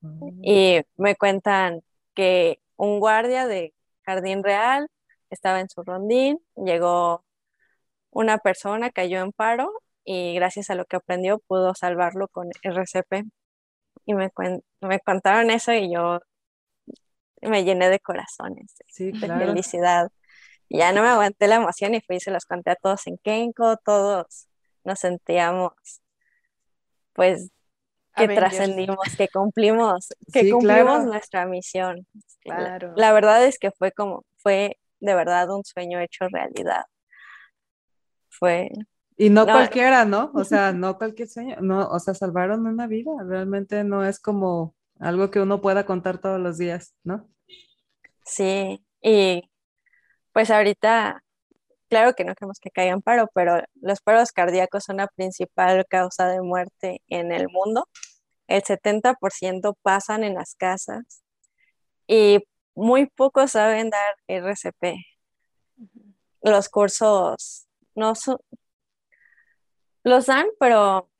[0.00, 0.40] Mm.
[0.42, 1.82] Y me cuentan
[2.14, 4.88] que un guardia de Jardín Real
[5.30, 7.25] estaba en su rondín, llegó
[8.16, 9.70] una persona, cayó en paro
[10.04, 13.24] y gracias a lo que aprendió pudo salvarlo con RCP.
[14.06, 14.30] Y me,
[14.80, 16.20] me contaron eso y yo
[17.42, 19.46] me llené de corazones, Sí, de claro.
[19.46, 20.08] felicidad.
[20.68, 23.06] Y ya no me aguanté la emoción y fui y se los conté a todos
[23.06, 24.48] en Kenko, todos
[24.84, 25.72] nos sentíamos
[27.12, 27.50] pues
[28.16, 31.04] que trascendimos, que cumplimos, que Sí, cumplimos claro.
[31.04, 32.06] nuestra misión.
[32.44, 32.92] La- Claro.
[32.96, 36.84] La, verdad es que fue como, fue de verdad un sueño hecho realidad.
[38.38, 38.70] Fue,
[39.16, 39.52] Y no, No.
[39.52, 40.30] cualquiera, ¿no?
[40.34, 44.74] O sea, no cualquier sueño, no, o sea, salvaron una vida, realmente no es como
[44.98, 47.28] algo que uno pueda contar todos los días, ¿no?
[48.24, 49.42] sí, y
[50.32, 51.22] pues ahorita,
[51.88, 56.28] claro que no queremos que caigan paro, pero los paros cardíacos son la principal causa
[56.28, 57.88] de muerte en el mundo.
[58.48, 61.22] El 70% pasan en las casas
[62.08, 62.44] y
[62.74, 64.96] muy pocos saben dar RCP.
[66.42, 67.65] Los cursos
[67.96, 68.38] no son,
[70.04, 71.10] los dan, pero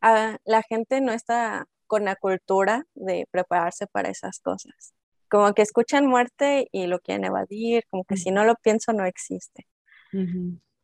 [0.00, 4.94] ah, la gente no está con la cultura de prepararse para esas cosas.
[5.28, 9.04] Como que escuchan muerte y lo quieren evadir, como que si no lo pienso no
[9.04, 9.66] existe.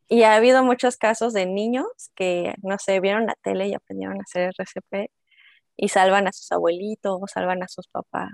[0.09, 4.19] Y ha habido muchos casos de niños que, no sé, vieron la tele y aprendieron
[4.19, 5.11] a hacer RCP
[5.77, 8.33] y salvan a sus abuelitos o salvan a sus papás.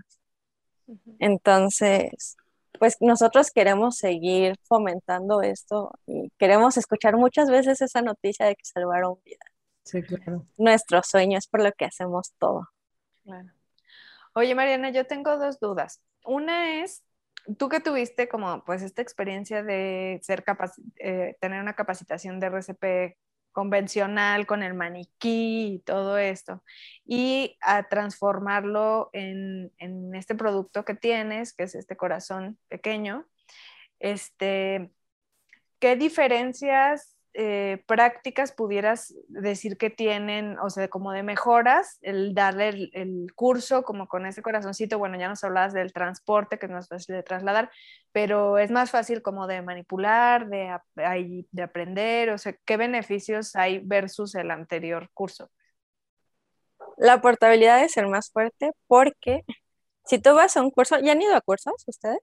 [1.18, 2.36] Entonces,
[2.78, 8.64] pues nosotros queremos seguir fomentando esto y queremos escuchar muchas veces esa noticia de que
[8.64, 9.44] salvaron vida.
[9.84, 10.46] Sí, claro.
[10.56, 12.68] Nuestro sueño es por lo que hacemos todo.
[13.24, 13.48] Claro.
[14.34, 16.00] Oye, Mariana, yo tengo dos dudas.
[16.24, 17.02] Una es,
[17.56, 22.46] tú que tuviste como pues esta experiencia de ser capaz, eh, tener una capacitación de
[22.46, 23.16] RCP
[23.58, 26.62] convencional con el maniquí y todo esto,
[27.04, 33.26] y a transformarlo en, en este producto que tienes, que es este corazón pequeño,
[33.98, 34.92] este,
[35.80, 42.90] ¿qué diferencias eh, prácticas pudieras decir que tienen, o sea, como de mejoras, el darle
[42.92, 46.88] el, curso como con ese corazoncito, bueno, ya nos hablabas del transporte, que no es
[46.88, 47.70] fácil de trasladar,
[48.10, 53.78] pero es más fácil como de manipular, de, de aprender, o sea, ¿qué beneficios hay
[53.84, 55.48] versus el anterior curso?
[56.96, 59.44] La portabilidad es el más fuerte porque
[60.08, 62.18] si tú vas a un curso, ¿ya han ido a cursos ustedes?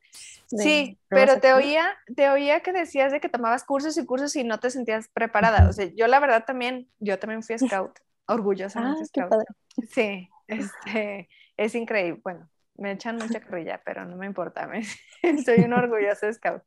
[0.50, 4.36] De, sí, pero te oía, te oía que decías de que tomabas cursos y cursos
[4.36, 5.70] y no te sentías preparada.
[5.70, 9.44] O sea, yo la verdad también, yo también fui scout, orgullosamente ah, scout.
[9.92, 12.22] Sí, este, es increíble.
[12.24, 14.82] Bueno, me echan mucha carrilla, pero no me importa, me,
[15.46, 16.64] soy un orgulloso scout.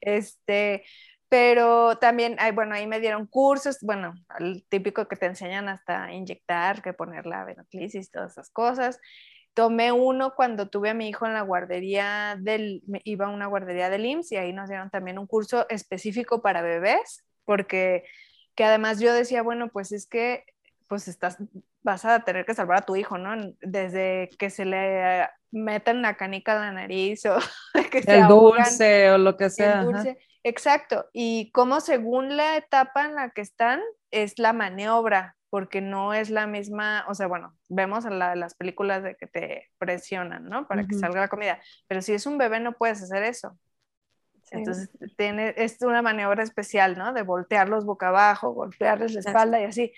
[0.00, 0.84] Este,
[1.28, 6.12] pero también, ay, bueno, ahí me dieron cursos, bueno, el típico que te enseñan hasta
[6.12, 9.00] inyectar, que poner la venoclisis, todas esas cosas
[9.56, 13.88] tomé uno cuando tuve a mi hijo en la guardería del, iba a una guardería
[13.88, 18.04] del IMSS y ahí nos dieron también un curso específico para bebés, porque
[18.54, 20.44] que además yo decía, bueno, pues es que
[20.88, 21.38] pues estás,
[21.82, 23.54] vas a tener que salvar a tu hijo, ¿no?
[23.62, 27.38] Desde que se le metan la canica a la nariz o
[27.90, 29.80] que se el ahogan, dulce o lo que sea.
[29.80, 30.18] el dulce.
[30.44, 36.12] Exacto, y como según la etapa en la que están, es la maniobra, porque no
[36.12, 40.50] es la misma, o sea, bueno, vemos en la, las películas de que te presionan,
[40.50, 40.68] ¿no?
[40.68, 40.88] Para uh -huh.
[40.90, 43.58] que salga la comida, pero si es un bebé no puedes hacer eso.
[44.42, 44.50] Sí.
[44.58, 47.14] Entonces, tiene, es una maniobra especial, ¿no?
[47.14, 49.94] De voltearlos boca abajo, golpearles la espalda y así.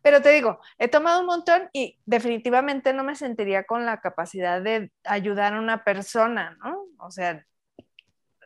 [0.00, 4.62] Pero te digo, he tomado un montón y definitivamente no me sentiría con la capacidad
[4.62, 6.86] de ayudar a una persona, ¿no?
[7.00, 7.44] O sea,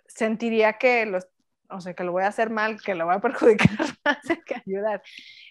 [0.08, 1.28] sentiría que los,
[1.70, 4.56] o sea, que lo voy a hacer mal, que lo voy a perjudicar más que
[4.66, 5.00] ayudar.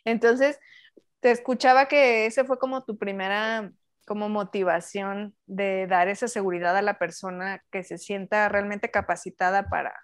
[0.03, 0.59] Entonces,
[1.25, 3.71] te escuchaba que ese fue como tu primera
[4.05, 9.99] como motivación de dar esa seguridad a la persona que se sienta realmente capacitada para,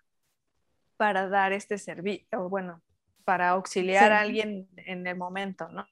[0.98, 2.82] para dar este servicio, bueno,
[3.24, 4.12] para auxiliar sí.
[4.14, 5.86] a alguien en el momento, ¿no?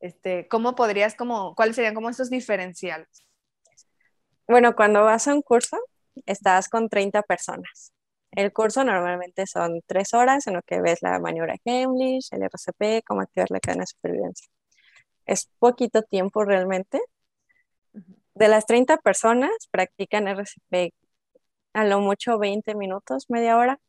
[0.00, 3.24] Este, ¿Cómo podrías, como, cuáles serían como estos diferenciales?
[4.48, 5.78] Bueno, cuando vas a un curso,
[6.26, 7.92] estás con 30 personas.
[8.32, 13.02] El curso normalmente son tres horas en lo que ves la maniobra Heimlich, el RCP,
[13.06, 14.48] cómo activar la cadena de supervivencia.
[15.26, 17.00] Es poquito tiempo realmente.
[18.34, 20.92] De las 30 personas, practican RCP
[21.72, 23.80] a lo mucho 20 minutos, media hora,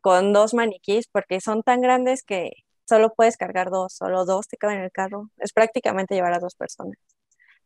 [0.00, 2.52] con dos maniquís, porque son tan grandes que
[2.88, 5.30] solo puedes cargar dos, solo dos te caben en el carro.
[5.38, 6.96] Es prácticamente llevar a dos personas.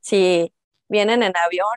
[0.01, 0.53] Si
[0.89, 1.77] vienen en avión,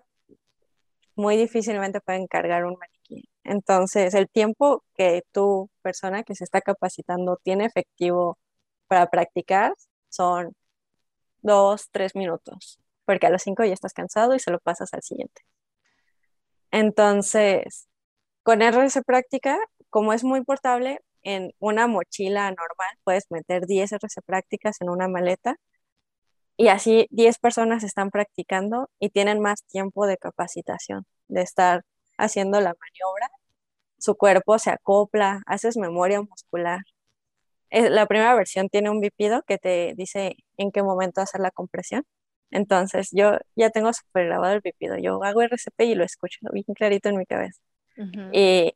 [1.15, 3.02] muy difícilmente pueden cargar un maniquí.
[3.43, 8.39] Entonces, el tiempo que tu persona que se está capacitando tiene efectivo
[8.87, 9.73] para practicar
[10.09, 10.55] son
[11.41, 15.03] dos, tres minutos, porque a los cinco ya estás cansado y se lo pasas al
[15.03, 15.43] siguiente.
[16.71, 17.87] Entonces,
[18.43, 19.57] con RS práctica,
[19.89, 25.07] como es muy portable, en una mochila normal puedes meter 10 RC prácticas en una
[25.07, 25.57] maleta
[26.57, 31.83] y así 10 personas están practicando y tienen más tiempo de capacitación, de estar
[32.17, 33.29] haciendo la maniobra.
[33.99, 36.81] Su cuerpo se acopla, haces memoria muscular.
[37.69, 41.51] Eh, la primera versión tiene un bipido que te dice en qué momento hacer la
[41.51, 42.05] compresión.
[42.51, 44.97] Entonces yo ya tengo super grabado el bipido.
[44.97, 47.61] Yo hago RCP y lo escucho bien clarito en mi cabeza.
[48.31, 48.75] Y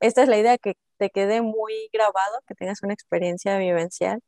[0.00, 4.20] esta es la idea, que te quede muy grabado, que tengas una experiencia vivencial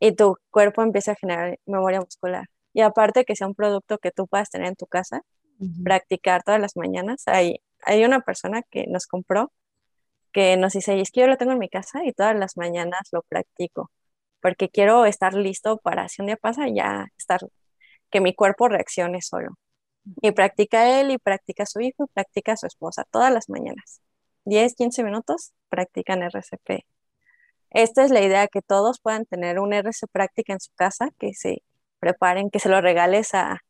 [0.00, 2.46] y tu cuerpo empieza a generar memoria muscular.
[2.72, 5.22] Y aparte que sea un producto que tú puedas tener en tu casa,
[5.84, 7.22] practicar todas las mañanas.
[7.26, 9.52] Hay, hay una persona que nos compró
[10.32, 13.08] que nos dice, es que yo lo tengo en mi casa y todas las mañanas
[13.12, 13.90] lo practico,
[14.40, 17.40] porque quiero estar listo para si un día pasa ya estar,
[18.10, 19.58] que mi cuerpo reaccione solo.
[20.22, 24.00] Y practica él y practica su hijo y practica su esposa todas las mañanas.
[24.44, 26.86] 10, 15 minutos practican RCP.
[27.70, 31.34] Esta es la idea, que todos puedan tener un RC práctica en su casa, que
[31.34, 31.62] se
[32.00, 33.60] preparen, que se lo regales a,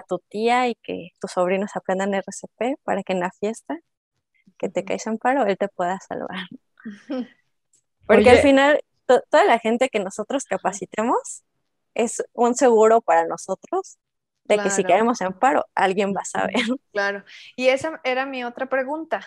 [0.00, 3.78] tu tía y que tus sobrinos aprendan RCP para que en la fiesta
[4.58, 6.46] que te caes en paro, él te pueda salvar.
[8.06, 11.42] Porque al final, toda la gente que nosotros capacitemos
[11.94, 13.98] es un seguro para nosotros
[14.44, 16.54] de que si caemos en paro, alguien va a saber.
[16.92, 17.24] Claro.
[17.56, 19.26] Y esa era mi otra pregunta.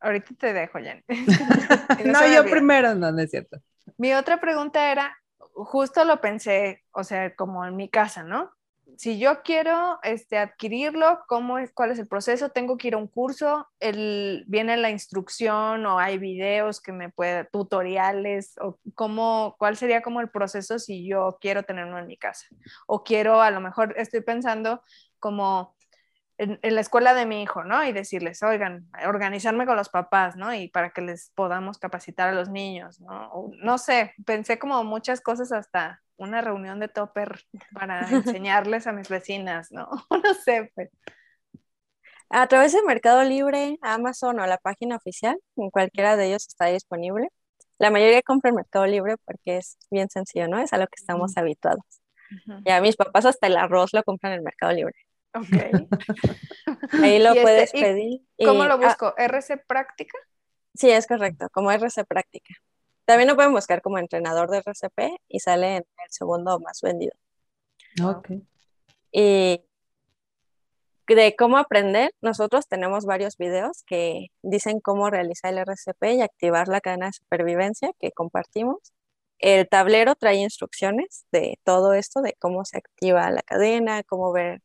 [0.00, 1.04] Ahorita te dejo, Jen.
[2.06, 3.58] no, yo primero, no, no es cierto.
[3.98, 8.52] Mi otra pregunta era, justo lo pensé, o sea, como en mi casa, ¿no?
[8.96, 12.50] Si yo quiero este, adquirirlo, ¿cómo es, ¿cuál es el proceso?
[12.50, 13.66] ¿Tengo que ir a un curso?
[13.80, 18.54] El, ¿Viene la instrucción o hay videos que me pueden, tutoriales?
[18.60, 22.46] O cómo, ¿Cuál sería como el proceso si yo quiero tener uno en mi casa?
[22.86, 24.82] O quiero, a lo mejor estoy pensando
[25.18, 25.73] como
[26.38, 27.84] en, la escuela de mi hijo, ¿no?
[27.84, 30.52] Y decirles, oigan, organizarme con los papás, ¿no?
[30.54, 33.50] Y para que les podamos capacitar a los niños, ¿no?
[33.58, 37.40] no sé, pensé como muchas cosas hasta una reunión de topper
[37.72, 39.88] para enseñarles a mis vecinas, ¿no?
[40.10, 40.90] no sé, pues.
[42.30, 46.66] A través de Mercado Libre, Amazon o la página oficial, en cualquiera de ellos está
[46.66, 47.28] disponible.
[47.78, 50.58] La mayoría compra en Mercado Libre porque es bien sencillo, ¿no?
[50.58, 51.84] Es a lo que estamos habituados.
[52.64, 54.96] Y a mis papás hasta el arroz lo compran en Mercado Libre.
[55.34, 55.48] Ok.
[57.02, 58.20] Ahí lo este, puedes pedir.
[58.38, 59.14] ¿Cómo lo ah, busco?
[59.16, 60.18] ¿RC Práctica?
[60.74, 62.54] Sí, es correcto, como RC Práctica.
[63.04, 67.12] También lo pueden buscar como entrenador de RCP y sale en el segundo más vendido.
[68.02, 68.30] Ok.
[69.12, 69.62] Y
[71.06, 76.68] de cómo aprender, nosotros tenemos varios videos que dicen cómo realizar el RCP y activar
[76.68, 78.78] la cadena de supervivencia que compartimos.
[79.38, 84.62] El tablero trae instrucciones de todo esto, de cómo se activa la cadena, cómo ver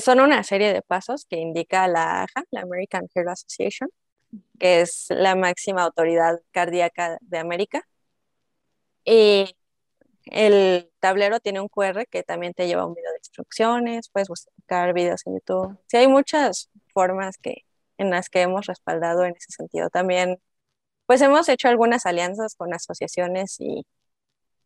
[0.00, 3.90] son una serie de pasos que indica la AHA, la American Heart Association,
[4.58, 7.86] que es la máxima autoridad cardíaca de América.
[9.04, 9.54] Y
[10.26, 14.94] el tablero tiene un QR que también te lleva un video de instrucciones, puedes buscar
[14.94, 15.78] videos en YouTube.
[15.86, 17.64] Sí, hay muchas formas que,
[17.98, 19.90] en las que hemos respaldado en ese sentido.
[19.90, 20.38] También,
[21.06, 23.86] pues hemos hecho algunas alianzas con asociaciones y,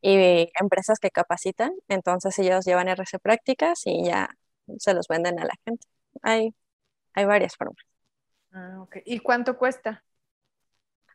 [0.02, 4.30] y empresas que capacitan, entonces ellos llevan RC prácticas y ya
[4.78, 5.86] se los venden a la gente.
[6.22, 6.54] Hay,
[7.14, 7.84] hay varias formas.
[8.52, 10.04] Ah, ¿Y cuánto cuesta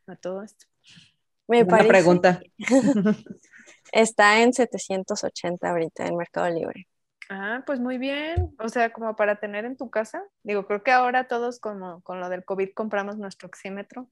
[0.07, 0.65] a todo esto?
[1.47, 2.41] Me Una pregunta.
[3.91, 6.87] Está en 780 ahorita en Mercado Libre.
[7.29, 8.55] Ah, pues muy bien.
[8.59, 10.23] O sea, como para tener en tu casa.
[10.43, 14.09] Digo, creo que ahora todos como con lo del COVID compramos nuestro oxímetro.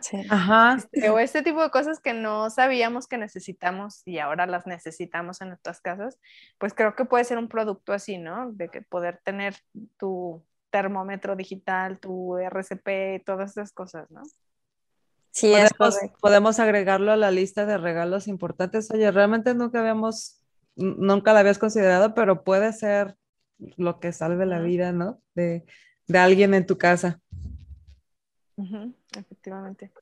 [0.00, 0.22] Sí.
[0.30, 0.76] Ajá.
[0.76, 5.40] Este, o este tipo de cosas que no sabíamos que necesitamos y ahora las necesitamos
[5.40, 6.18] en nuestras casas,
[6.58, 8.50] pues creo que puede ser un producto así, ¿no?
[8.52, 9.56] De que poder tener
[9.98, 14.22] tu termómetro digital, tu RCP, todas esas cosas, ¿no?
[15.30, 18.90] Sí, podemos, podemos agregarlo a la lista de regalos importantes.
[18.92, 20.40] Oye, realmente nunca habíamos,
[20.76, 23.16] nunca la habías considerado, pero puede ser
[23.76, 25.20] lo que salve la vida, ¿no?
[25.34, 25.64] De,
[26.06, 27.20] de alguien en tu casa
[29.16, 29.92] efectivamente.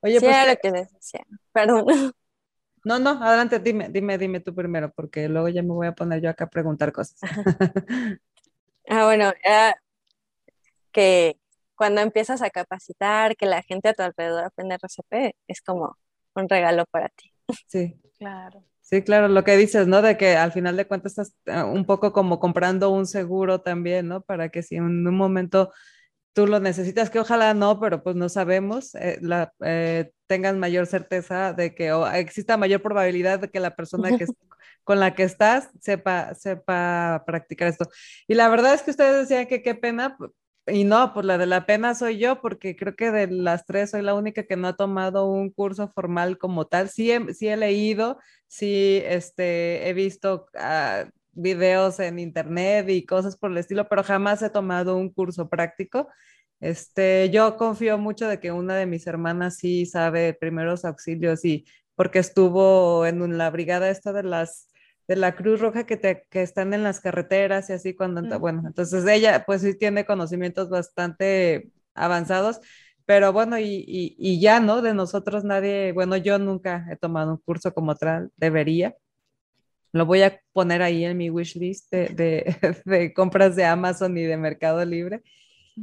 [0.00, 0.48] Oye, pues.
[0.48, 1.26] lo que decía.
[1.52, 1.84] Perdón.
[2.82, 6.22] No, no, adelante, dime, dime, dime tú primero, porque luego ya me voy a poner
[6.22, 7.20] yo acá a preguntar cosas.
[8.88, 9.32] ah, bueno,
[10.90, 11.38] que
[11.74, 15.98] cuando empiezas a capacitar, que la gente a tu alrededor aprende RCP, es como
[16.34, 17.32] un regalo para ti.
[17.66, 18.00] Sí.
[18.18, 18.64] Claro.
[18.80, 20.02] Sí, claro, lo que dices, ¿no?
[20.02, 24.08] De que al final de cuentas estás eh, un poco como comprando un seguro también,
[24.08, 24.20] ¿no?
[24.20, 25.72] Para que si en un momento
[26.32, 30.86] tú lo necesitas, que ojalá no, pero pues no sabemos, eh, la, eh, tengan mayor
[30.86, 34.26] certeza de que o exista mayor probabilidad de que la persona que,
[34.84, 37.86] con la que estás sepa, sepa practicar esto.
[38.28, 40.16] Y la verdad es que ustedes decían que qué pena,
[40.66, 43.90] y no, pues la de la pena soy yo, porque creo que de las tres
[43.90, 46.90] soy la única que no ha tomado un curso formal como tal.
[46.90, 53.36] Sí he, sí he leído, sí este, he visto uh, videos en internet y cosas
[53.36, 56.08] por el estilo, pero jamás he tomado un curso práctico.
[56.60, 61.64] Este, yo confío mucho de que una de mis hermanas sí sabe primeros auxilios y
[61.94, 64.70] porque estuvo en la brigada esta de las
[65.10, 68.62] de la Cruz Roja que, te, que están en las carreteras y así cuando, bueno,
[68.64, 72.60] entonces ella pues sí tiene conocimientos bastante avanzados,
[73.06, 74.82] pero bueno, y, y, ya, ¿no?
[74.82, 78.94] De nosotros nadie, bueno, yo nunca he tomado un curso como tal, debería.
[79.92, 84.16] Lo voy a poner ahí en mi wish list de, de, de compras de Amazon
[84.16, 85.22] y de Mercado Libre.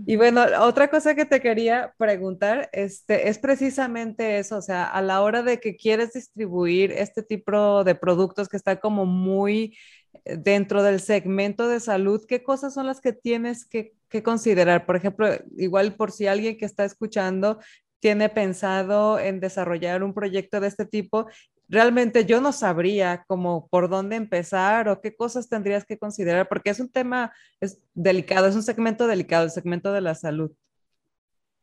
[0.06, 5.02] Y bueno, otra cosa que te quería preguntar este, es precisamente eso, o sea, a
[5.02, 9.78] la hora de que quieres distribuir este tipo de productos que está como muy
[10.26, 14.86] eh, dentro del segmento de salud, ¿qué cosas son las que tienes que, que considerar?
[14.86, 17.60] Por ejemplo, igual por si alguien que está escuchando
[18.00, 21.28] tiene pensado en desarrollar un proyecto de este tipo
[21.70, 26.70] realmente yo no sabría cómo por dónde empezar o qué cosas tendrías que considerar, porque
[26.70, 30.52] es un tema es delicado, es un segmento delicado, el segmento de la salud.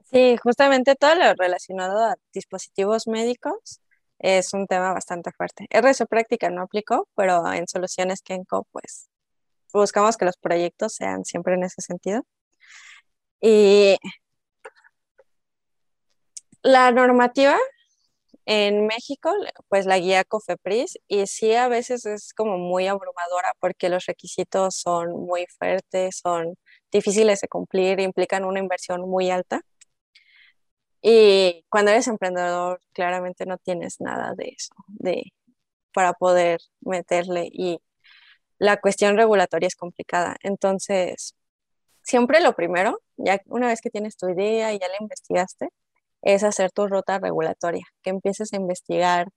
[0.05, 3.81] Sí, justamente todo lo relacionado a dispositivos médicos
[4.19, 5.67] es un tema bastante fuerte.
[5.71, 9.09] RSO práctica no aplicó, pero en soluciones Kenko, pues
[9.73, 12.25] buscamos que los proyectos sean siempre en ese sentido.
[13.41, 13.97] Y
[16.63, 17.59] la normativa
[18.47, 19.33] en México,
[19.69, 24.77] pues la guía COFEPRIS y sí a veces es como muy abrumadora porque los requisitos
[24.77, 26.57] son muy fuertes, son
[26.93, 29.63] difíciles de cumplir, implican una inversión muy alta.
[31.03, 35.33] Y cuando eres emprendedor, claramente no tienes nada de eso, de,
[35.93, 37.49] para poder meterle.
[37.53, 37.81] Y
[38.59, 40.37] la cuestión regulatoria es complicada.
[40.43, 41.37] Entonces,
[42.03, 45.71] siempre lo primero, ya una vez que tienes tu idea y ya la investigaste,
[46.25, 49.29] es hacer tu ruta regulatoria, que empieces a investigar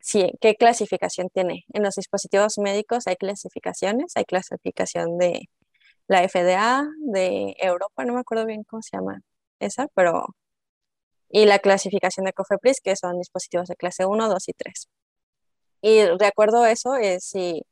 [0.00, 1.64] si, qué clasificación tiene.
[1.72, 5.48] En los dispositivos médicos hay clasificaciones, hay clasificación de
[6.08, 9.20] la FDA, de Europa, no me acuerdo bien cómo se llama
[9.60, 10.26] esa, pero...
[11.28, 14.88] Y la clasificación de COFEPRIS, que son dispositivos de clase 1, 2 y 3.
[15.82, 17.62] Y de acuerdo a eso es si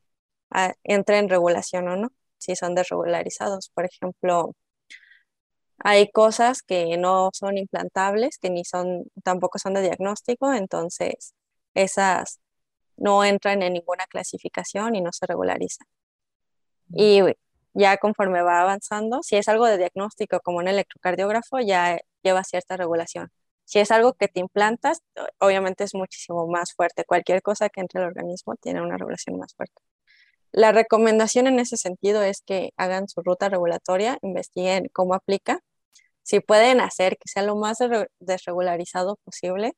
[0.50, 2.08] ah, entra en regulación o no,
[2.38, 3.70] si son desregularizados.
[3.74, 4.54] Por ejemplo,
[5.78, 11.34] hay cosas que no son implantables, que ni son, tampoco son de diagnóstico, entonces
[11.74, 12.40] esas
[12.96, 15.86] no entran en ninguna clasificación y no se regularizan.
[16.90, 17.20] Y
[17.74, 22.76] ya conforme va avanzando, si es algo de diagnóstico como un electrocardiógrafo, ya lleva cierta
[22.76, 23.30] regulación.
[23.64, 25.02] Si es algo que te implantas,
[25.40, 27.04] obviamente es muchísimo más fuerte.
[27.04, 29.82] Cualquier cosa que entre al organismo tiene una regulación más fuerte.
[30.54, 35.58] La recomendación en ese sentido es que hagan su ruta regulatoria, investiguen cómo aplica.
[36.22, 37.78] Si pueden hacer que sea lo más
[38.20, 39.72] desregularizado posible,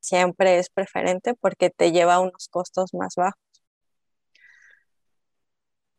[0.00, 3.40] siempre es preferente porque te lleva a unos costos más bajos.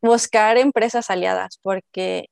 [0.02, 2.28] Buscar empresas aliadas, porque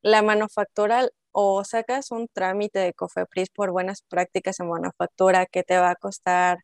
[0.00, 5.76] la manufactura o sacas un trámite de COFEPRIS por buenas prácticas en manufactura que te
[5.76, 6.60] va a costar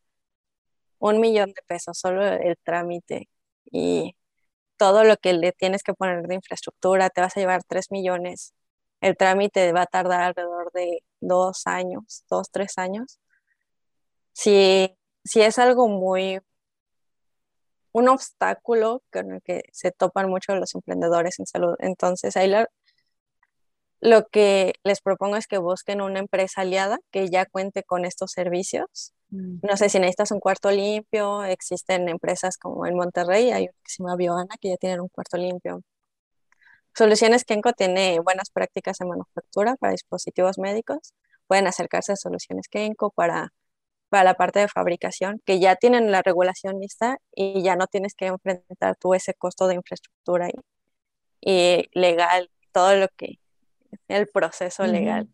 [0.99, 3.29] un millón de pesos solo el trámite
[3.71, 4.15] y
[4.79, 8.53] todo lo que le tienes que poner de infraestructura, te vas a llevar 3 millones.
[9.01, 13.19] El trámite va a tardar alrededor de dos años, dos, tres años.
[14.33, 16.39] Si, si es algo muy,
[17.91, 22.51] un obstáculo con el que se topan mucho los emprendedores en salud, entonces ahí
[24.01, 28.31] lo que les propongo es que busquen una empresa aliada que ya cuente con estos
[28.31, 29.13] servicios.
[29.31, 33.91] No sé si necesitas un cuarto limpio, existen empresas como en Monterrey, hay una que
[33.91, 35.83] se llama Bioana que ya tienen un cuarto limpio.
[36.95, 41.13] Soluciones Kenko tiene buenas prácticas en manufactura para dispositivos médicos.
[41.47, 43.53] Pueden acercarse a Soluciones Kenko para,
[44.09, 48.15] para la parte de fabricación, que ya tienen la regulación lista y ya no tienes
[48.15, 50.49] que enfrentar tú ese costo de infraestructura
[51.39, 53.39] y, legal, todo lo que,
[54.07, 55.29] el proceso legal,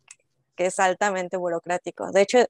[0.55, 2.11] que es altamente burocrático.
[2.11, 2.45] De hecho,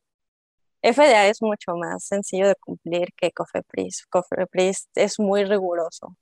[0.94, 4.06] FDA es mucho más sencillo de cumplir que COFEPRIS.
[4.08, 6.16] COFEPRIS es muy riguroso,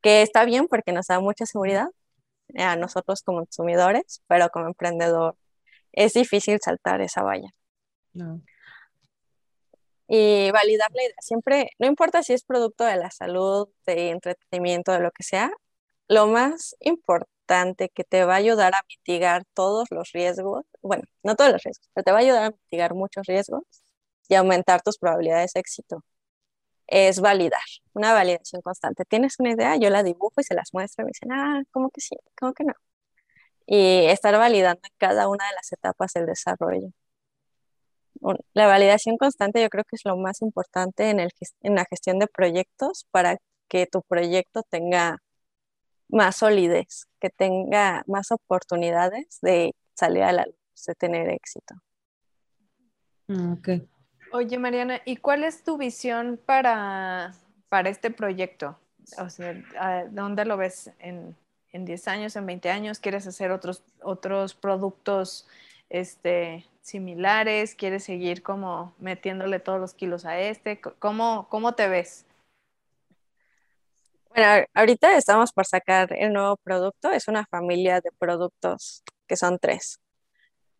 [0.00, 1.88] que está bien porque nos da mucha seguridad
[2.56, 5.36] a nosotros como consumidores, pero como emprendedor
[5.92, 7.50] es difícil saltar esa valla.
[10.08, 11.16] y validar la idea.
[11.20, 15.50] Siempre, no importa si es producto de la salud, de entretenimiento, de lo que sea,
[16.08, 17.35] lo más importante
[17.94, 21.88] que te va a ayudar a mitigar todos los riesgos, bueno, no todos los riesgos,
[21.94, 23.62] pero te va a ayudar a mitigar muchos riesgos
[24.28, 26.02] y aumentar tus probabilidades de éxito,
[26.86, 27.60] es validar,
[27.94, 29.04] una validación constante.
[29.06, 31.90] Tienes una idea, yo la dibujo y se las muestro y me dicen, ah, ¿cómo
[31.90, 32.16] que sí?
[32.38, 32.74] ¿Cómo que no?
[33.66, 36.90] Y estar validando en cada una de las etapas del desarrollo
[38.54, 41.30] la validación constante yo creo que es lo más importante en, el,
[41.62, 43.38] en la gestión de proyectos para
[43.68, 45.18] que tu proyecto tenga
[46.08, 51.74] más solidez, que tenga más oportunidades de salir a la luz, de tener éxito.
[53.28, 53.88] Mm, okay.
[54.32, 57.34] Oye, Mariana, ¿y cuál es tu visión para,
[57.68, 58.78] para este proyecto?
[59.18, 59.54] O sea,
[60.10, 61.36] ¿dónde lo ves en,
[61.72, 62.98] en 10 años, en 20 años?
[62.98, 65.46] ¿Quieres hacer otros, otros productos
[65.88, 67.74] este, similares?
[67.74, 70.80] ¿Quieres seguir como metiéndole todos los kilos a este?
[70.80, 72.25] ¿Cómo, cómo te ves?
[74.36, 77.10] Bueno, ahorita estamos por sacar el nuevo producto.
[77.10, 79.98] Es una familia de productos que son tres.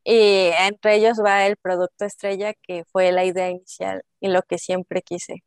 [0.04, 4.58] Y entre ellos va el producto estrella, que fue la idea inicial y lo que
[4.58, 5.42] siempre quise,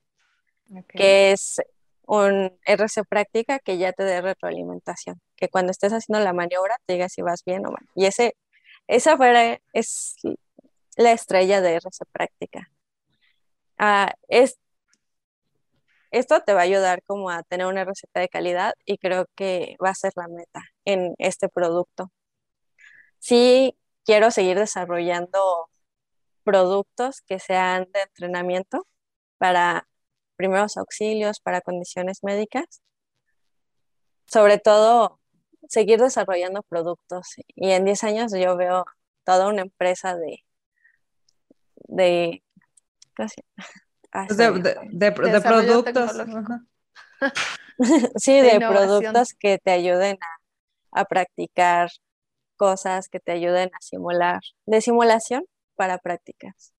[0.88, 1.62] que es
[2.08, 6.94] un RC práctica que ya te dé retroalimentación, que cuando estés haciendo la maniobra te
[6.94, 7.86] diga si vas bien o mal.
[7.94, 8.36] Y ese,
[8.88, 10.16] esa fue, es
[10.98, 12.72] la estrella de RC Práctica.
[13.78, 14.58] Ah, es,
[16.12, 19.78] esto te va a ayudar como a tener una receta de calidad y creo que
[19.84, 22.12] va a ser la meta en este producto.
[23.20, 25.70] Sí, quiero seguir desarrollando
[26.44, 28.88] productos que sean de entrenamiento
[29.38, 29.88] para
[30.36, 32.82] primeros auxilios, para condiciones médicas.
[34.26, 35.20] Sobre todo,
[35.68, 37.36] seguir desarrollando productos.
[37.56, 38.86] Y en 10 años yo veo
[39.26, 40.44] toda una empresa de
[41.90, 42.44] de,
[44.92, 46.12] de, productos.
[48.16, 50.18] sí, de, productos que te ayuden
[50.92, 51.90] a, a practicar
[52.58, 55.46] cosas, que te ayuden a simular, de simulación
[55.76, 56.74] para prácticas.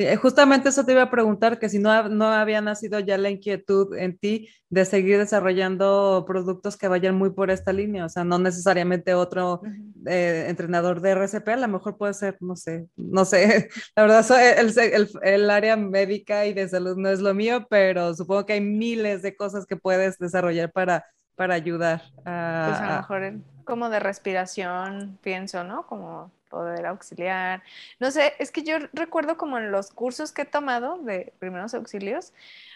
[0.00, 3.28] Eh, justamente eso te iba a preguntar, que si no, no había nacido ya la
[3.28, 8.24] inquietud en ti de seguir desarrollando productos que vayan muy por esta línea, o sea,
[8.24, 9.60] no necesariamente otro
[10.06, 14.58] eh, entrenador de RCP, a lo mejor puede ser, no sé, no sé, la verdad,
[14.58, 18.54] el, el, el, área médica y de salud no es lo mío, pero supongo que
[18.54, 22.68] hay miles de cosas que puedes desarrollar para, para ayudar a...
[22.68, 25.86] Pues a lo mejor como de respiración, pienso, ¿no?
[25.86, 27.62] Como poder auxiliar.
[27.98, 31.74] No sé, es que yo recuerdo como en los cursos que he tomado de primeros
[31.74, 32.32] auxilios,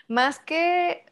[0.08, 1.04] más que,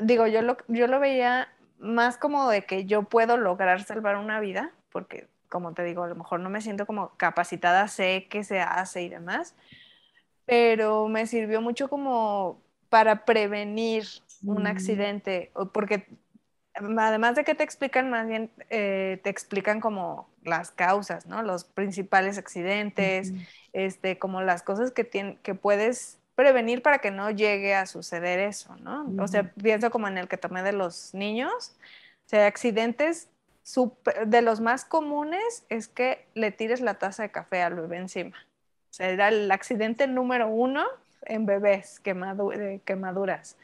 [0.00, 1.48] digo, yo lo, yo lo veía
[1.78, 6.08] más como de que yo puedo lograr salvar una vida, porque como te digo, a
[6.08, 9.54] lo mejor no me siento como capacitada, sé qué se hace y demás,
[10.44, 14.04] pero me sirvió mucho como para prevenir
[14.44, 14.66] un mm.
[14.66, 16.06] accidente, porque
[16.98, 21.42] además de que te explican, más bien eh, te explican como las causas, ¿no?
[21.42, 23.32] Los principales accidentes,
[23.72, 28.76] este, como las cosas que, que puedes prevenir para que no llegue a suceder eso,
[28.76, 29.06] ¿no?
[29.18, 31.76] O sea, pienso como en el que tomé de los niños,
[32.26, 33.28] o sea, accidentes
[34.26, 38.36] de los más comunes es que le tires la taza de café al bebé encima.
[38.90, 40.84] O sea, era el accidente número uno
[41.22, 43.56] en bebés, quemaduras.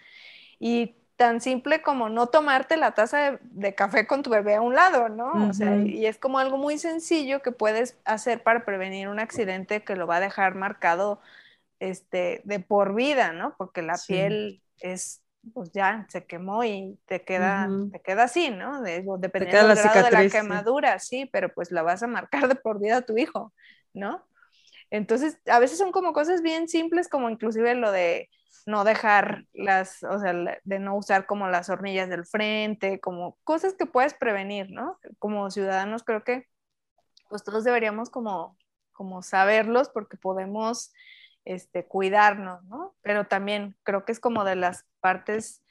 [0.58, 4.74] Y tan simple como no tomarte la taza de, café con tu bebé a un
[4.74, 5.48] lado, ¿no?
[5.48, 9.84] O sea, y es como algo muy sencillo que puedes hacer para prevenir un accidente
[9.84, 11.20] que lo va a dejar marcado
[11.78, 13.54] este, de por vida, ¿no?
[13.56, 15.22] Porque la piel es,
[15.54, 18.82] pues ya se quemó y te queda, te queda así, ¿no?
[18.82, 21.30] De, dependiendo del grado de la quemadura, sí.
[21.32, 23.52] pero pues la vas a marcar de por vida a tu hijo,
[23.94, 24.26] ¿no?
[24.90, 28.28] Entonces, a veces son como cosas bien simples, como inclusive lo de
[28.66, 33.74] no dejar las, o sea, de no usar como las hornillas del frente, como cosas
[33.74, 34.98] que puedes prevenir, ¿no?
[35.18, 36.46] Como ciudadanos creo que
[37.28, 38.58] pues todos deberíamos como,
[38.92, 40.92] como saberlos porque podemos
[41.44, 42.94] este, cuidarnos, ¿no?
[43.02, 45.62] Pero también creo que es como de las partes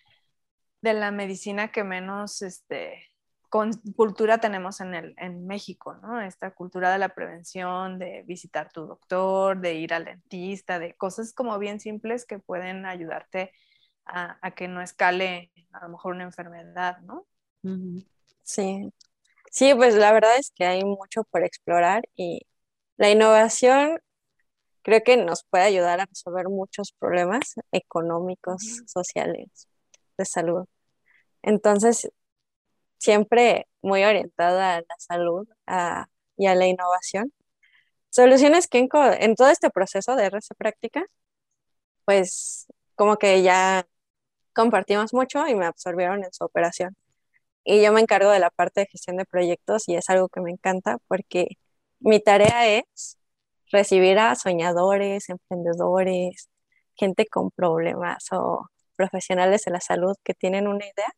[0.81, 3.10] de la medicina que menos, este,
[3.51, 6.21] con cultura tenemos en, el, en México, ¿no?
[6.21, 11.33] Esta cultura de la prevención, de visitar tu doctor, de ir al dentista, de cosas
[11.33, 13.51] como bien simples que pueden ayudarte
[14.05, 17.27] a, que no escale a lo mejor una enfermedad, ¿no?
[18.41, 18.89] Sí.
[19.51, 22.47] Sí, pues la verdad es que hay mucho por explorar y
[22.95, 23.99] la innovación
[24.81, 29.67] creo que nos puede ayudar a resolver muchos problemas económicos, sociales,
[30.17, 30.67] de salud.
[31.41, 32.09] Entonces,
[33.01, 35.47] siempre muy orientada a la salud
[36.37, 37.33] y a la innovación.
[38.09, 41.05] Soluciones que en, todo este proceso de RC práctica,
[42.05, 43.87] pues como que ya
[44.53, 46.95] compartimos mucho y me absorbieron en su operación.
[47.63, 50.41] Y yo me encargo de la parte de gestión de proyectos y es algo que
[50.41, 51.57] me encanta porque
[51.99, 53.17] mi tarea es
[53.71, 56.49] recibir a soñadores, emprendedores,
[56.95, 61.13] gente con problemas o profesionales de la salud que tienen una idea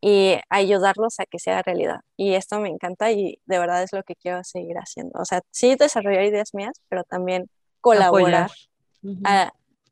[0.00, 2.00] y ayudarlos a que sea realidad.
[2.16, 5.18] Y esto me encanta y de verdad es lo que quiero seguir haciendo.
[5.20, 8.50] O sea, sí desarrollar ideas mías, pero también colaborar.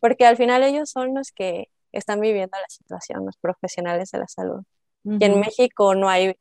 [0.01, 4.29] porque al final ellos son los que están viviendo la situación, los profesionales de la
[4.29, 4.63] salud.
[5.05, 6.35] Y en México no hay,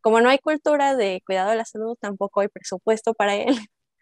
[0.00, 3.56] como no hay cultura de cuidado de la salud, tampoco hay presupuesto para él.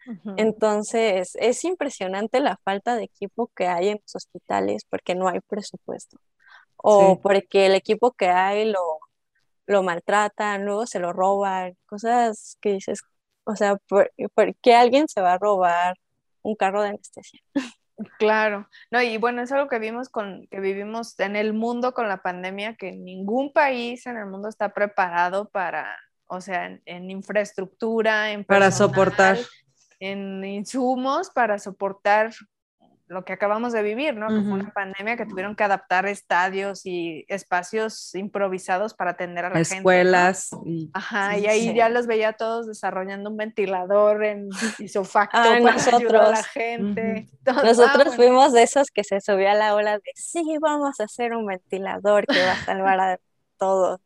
[0.37, 5.39] Entonces, es impresionante la falta de equipo que hay en los hospitales porque no hay
[5.41, 6.17] presupuesto.
[6.77, 8.79] O porque el equipo que hay lo,
[9.65, 13.01] lo maltratan, luego se lo roban, cosas que dices,
[13.45, 15.97] o sea, ¿por, ¿por qué alguien se va a robar
[16.41, 17.39] un carro de anestesia?
[18.17, 22.07] Claro, no, y bueno, es algo que vimos con, que vivimos en el mundo con
[22.07, 25.95] la pandemia, que ningún país en el mundo está preparado para,
[26.25, 29.37] o sea, en, infraestructura, en para soportar,
[29.99, 32.33] en insumos para soportar
[33.07, 34.27] lo que acabamos de vivir, ¿no?
[34.27, 39.49] Que fue una pandemia que tuvieron que adaptar estadios y espacios improvisados para atender a
[39.49, 40.61] la Escuelas gente.
[40.61, 40.89] Escuelas.
[40.93, 44.49] Ajá, y ahí ya los veía todos desarrollando un ventilador en
[44.79, 46.01] isofacto para nosotros.
[46.01, 47.27] ayudar a la gente.
[47.45, 51.03] nosotros ah, fuimos de esos que se subió a la ola de, sí, vamos a
[51.03, 53.19] hacer un ventilador que va a salvar a
[53.57, 53.99] todos.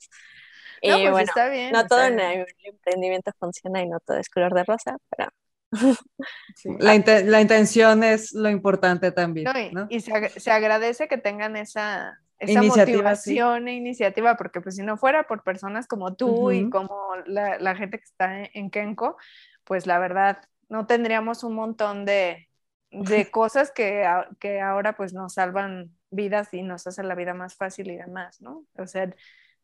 [0.84, 4.18] No, y pues bueno, está bien, no todo en el emprendimiento funciona y no todo
[4.18, 5.30] es color de rosa, pero
[6.80, 9.48] la, intención es lo importante también.
[9.90, 15.44] y, se, agradece que tengan esa, motivación e iniciativa, porque pues si no fuera por
[15.44, 19.18] personas como tú y como la, gente que está en, Kenko,
[19.64, 20.40] pues la verdad
[20.70, 22.48] no tendríamos un montón de,
[23.32, 24.06] cosas que,
[24.40, 28.42] que ahora pues nos salvan vidas y nos hacen la vida más fácil y demás,
[28.42, 28.66] ¿no?
[28.78, 29.14] O sea,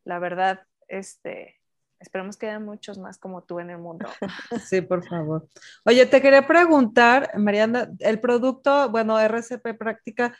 [0.04, 1.62] la verdad, este,
[2.04, 4.10] Esperemos que haya muchos más como tú en el mundo.
[4.70, 5.48] Sí, por favor.
[5.86, 10.38] Oye, te quería preguntar, Mariana, el producto, bueno, RCP Práctica,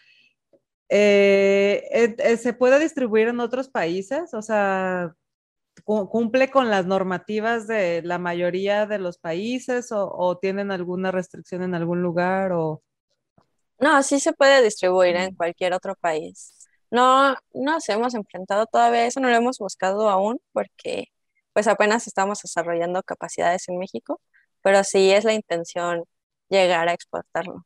[0.90, 4.34] eh, eh, eh, ¿se puede distribuir en otros países?
[4.34, 5.16] O sea,
[5.86, 11.76] ¿cumple con las normativas de la mayoría de los países o, tienen alguna restricción en
[11.76, 12.52] algún lugar?
[12.52, 12.84] O...
[13.80, 16.68] No, sí se puede distribuir en cualquier otro país.
[16.92, 21.13] No nos hemos enfrentado todavía a eso, no lo hemos buscado aún porque
[21.54, 24.20] pues apenas estamos desarrollando capacidades en México,
[24.62, 26.04] pero sí es la intención
[26.50, 27.66] llegar a exportarlo.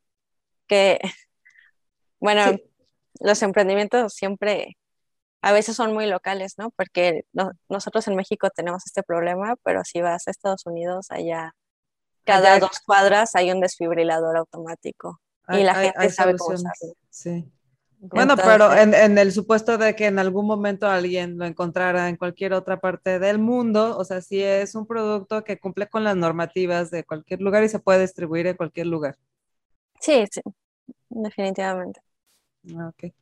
[0.66, 0.98] Que,
[2.20, 2.56] bueno,
[3.20, 4.76] los emprendimientos siempre
[5.40, 6.70] a veces son muy locales, ¿no?
[6.70, 7.22] Porque
[7.68, 11.52] nosotros en México tenemos este problema, pero si vas a Estados Unidos, allá
[12.24, 16.94] cada dos cuadras hay un desfibrilador automático y la gente sabe cómo usarlo.
[17.08, 17.50] Sí.
[18.00, 22.52] Bueno, pero en, el supuesto de que en algún momento alguien lo encontrara en cualquier
[22.52, 26.92] otra parte del mundo, o sea, si es un producto que cumple con las normativas
[26.92, 29.16] de cualquier lugar y se puede distribuir en cualquier lugar.
[30.00, 30.40] Sí, sí,
[31.08, 32.00] definitivamente.
[32.76, 33.12] Ah, ok.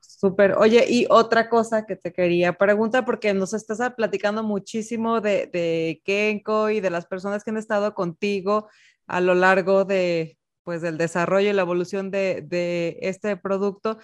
[0.00, 0.56] Súper.
[0.58, 6.02] Oye, y otra cosa que te quería preguntar, porque nos estás platicando muchísimo de, de
[6.04, 8.68] Kenko y de las personas que han estado contigo
[9.06, 13.98] a lo largo de, pues del desarrollo y la evolución de, este producto.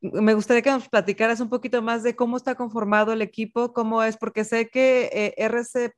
[0.00, 4.02] Me gustaría que nos platicaras un poquito más de cómo está conformado el equipo, cómo
[4.02, 5.94] es, porque sé que eh, RC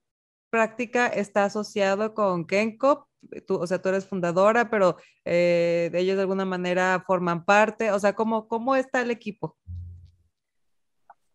[0.50, 3.06] Práctica está asociado con Kenko,
[3.46, 7.98] tú, o sea, tú eres fundadora, pero eh, ellos de alguna manera forman parte, o
[7.98, 9.58] sea, ¿cómo, cómo está el equipo?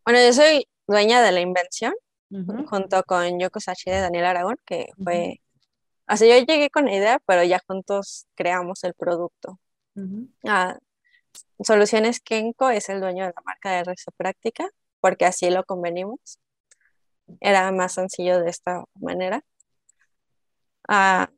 [0.04, 1.94] Bueno, yo soy dueña de la invención,
[2.68, 5.43] junto con Yoko Sachi de Daniel Aragón, que fue
[6.06, 9.60] Así yo llegué con la idea, pero ya juntos creamos el producto.
[10.46, 10.78] Ah,
[11.64, 16.40] Soluciones Kenko es el dueño de la marca de Práctica, porque así lo convenimos.
[17.40, 19.44] Era más sencillo de esta manera.
[20.88, 21.30] Ah,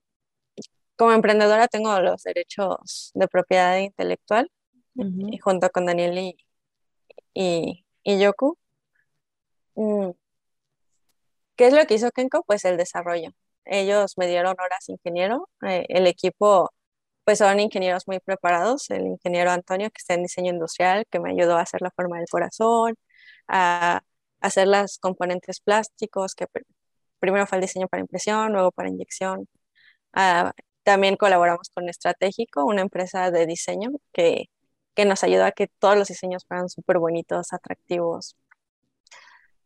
[0.96, 4.52] como emprendedora tengo los derechos de propiedad intelectual,
[4.96, 6.38] y junto con Daniel y,
[7.34, 8.58] y, y Yoku.
[9.76, 10.12] Mm,
[11.56, 12.44] ¿Qué es lo que hizo Kenko?
[12.44, 13.32] Pues el desarrollo
[13.66, 15.50] ellos me dieron horas ingeniero.
[15.64, 16.72] Eh, el equipo,
[17.24, 18.90] pues son ingenieros muy preparados.
[18.92, 22.18] El ingeniero Antonio, que está en diseño industrial, que me ayudó a hacer la forma
[22.18, 22.96] del corazón,
[23.48, 24.02] a
[24.42, 26.48] hacer las componentes plásticos, que
[27.20, 29.48] primero fue el diseño para impresión, luego para inyección.
[30.14, 30.54] Ah,
[30.84, 34.50] también colaboramos con Estratégico, una empresa de diseño que,
[34.96, 38.38] que nos ayudó a que todos los diseños fueran súper bonitos, atractivos.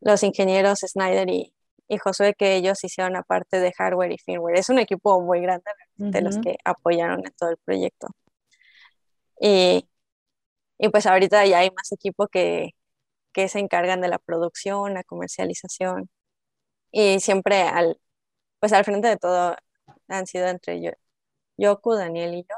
[0.01, 1.53] Los ingenieros Snyder y,
[1.89, 4.59] y Josué que ellos hicieron aparte de hardware y firmware.
[4.59, 5.71] Es un equipo muy grande
[6.11, 8.09] de los que apoyaron en todo el proyecto.
[9.41, 9.87] Y
[10.77, 12.71] Y pues ahorita ya hay más equipo que,
[13.33, 16.09] que se encargan de la producción, la comercialización.
[16.91, 17.99] Y siempre al,
[18.59, 19.55] pues al frente de todo
[20.09, 20.91] han sido entre yo,
[21.57, 22.55] Yoku, Daniel y yo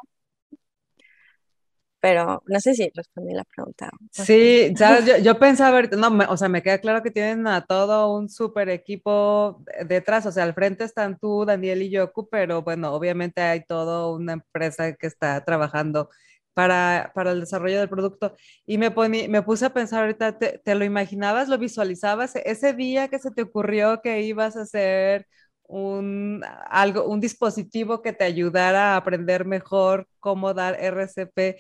[2.02, 3.92] pero no sé si respondí la pregunta.
[4.12, 8.14] Sí, sabes, yo, yo pensaba, no, o sea, me queda claro que tienen a todo
[8.16, 12.92] un súper equipo detrás, o sea, al frente están tú, Daniel y Yoku, pero bueno,
[12.94, 16.10] obviamente hay toda una empresa que está trabajando
[16.54, 18.36] para, para el desarrollo del producto.
[18.66, 18.90] Y me,
[19.30, 22.36] me puse a pensar ahorita, ¿te, ¿te, lo imaginabas, lo visualizabas?
[22.36, 25.28] Ese día que se te ocurrió que ibas a hacer
[25.72, 31.58] un, algo, un dispositivo que te ayudara a aprender mejor cómo dar RCP,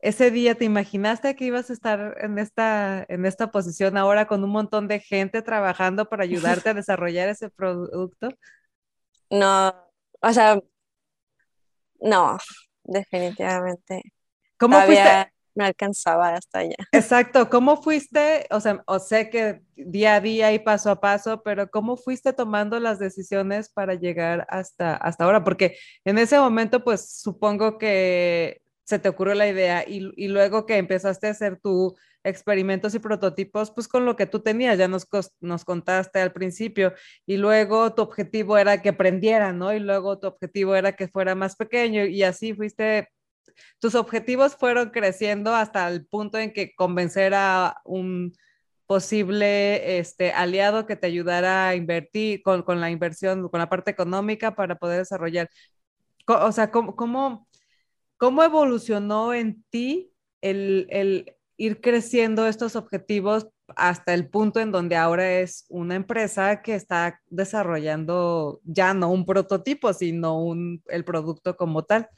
[0.00, 4.44] ese día te imaginaste que ibas a estar en esta, en esta posición ahora con
[4.44, 6.24] un montón de gente trabajando para
[6.62, 8.28] ayudarte a desarrollar ese producto?
[9.30, 9.74] No,
[10.20, 10.60] o sea,
[12.00, 12.38] no,
[12.84, 14.02] definitivamente.
[14.58, 15.32] ¿Cómo fuiste?
[15.54, 16.76] No alcanzaba hasta allá.
[16.92, 18.46] Exacto, ¿cómo fuiste?
[18.50, 22.32] O sea, o sé que día a día y paso a paso, pero ¿cómo fuiste
[22.32, 25.42] tomando las decisiones para llegar hasta, hasta ahora?
[25.42, 30.78] Porque en ese momento, pues supongo que se te ocurrió la idea y, luego que
[30.78, 31.92] empezaste a hacer tus
[32.24, 35.06] experimentos y prototipos, pues con lo que tú tenías, ya nos,
[35.40, 36.94] nos contaste al principio,
[37.26, 39.74] y luego tu objetivo era que prendiera, ¿no?
[39.74, 43.10] Y luego tu objetivo era que fuera más pequeño y así fuiste,
[43.78, 48.32] tus objetivos fueron creciendo hasta el punto en que convencer a un
[48.86, 53.90] posible este, aliado que te ayudara a invertir con, con la inversión, con la parte
[53.90, 55.50] económica para poder desarrollar.
[56.26, 57.47] O sea, ¿cómo, cómo
[58.18, 63.46] ¿Cómo evolucionó en ti el, ir creciendo estos objetivos
[63.76, 69.24] hasta el punto en donde ahora es una empresa que está desarrollando ya no un
[69.24, 72.08] prototipo, sino un, el producto como tal?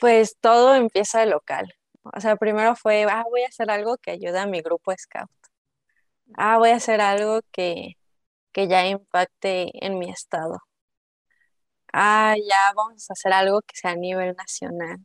[0.00, 1.74] Pues todo empieza de local.
[2.04, 5.30] O sea, primero fue, ah, voy a hacer algo que ayude a mi grupo Scout.
[6.38, 7.98] Ah, voy a hacer algo que,
[8.52, 10.62] que ya impacte en mi estado
[11.94, 14.98] ah, ya vamos a hacer algo que sea a nivel nacional.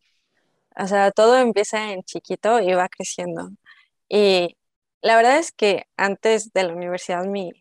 [0.78, 3.50] O sea, todo empieza en chiquito y va creciendo.
[4.10, 4.58] Y
[5.02, 7.52] la verdad es que antes de la universidad mi,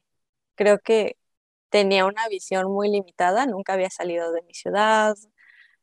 [0.57, 1.17] creo que
[1.71, 5.17] tenía una visión muy limitada, nunca había salido de mi ciudad,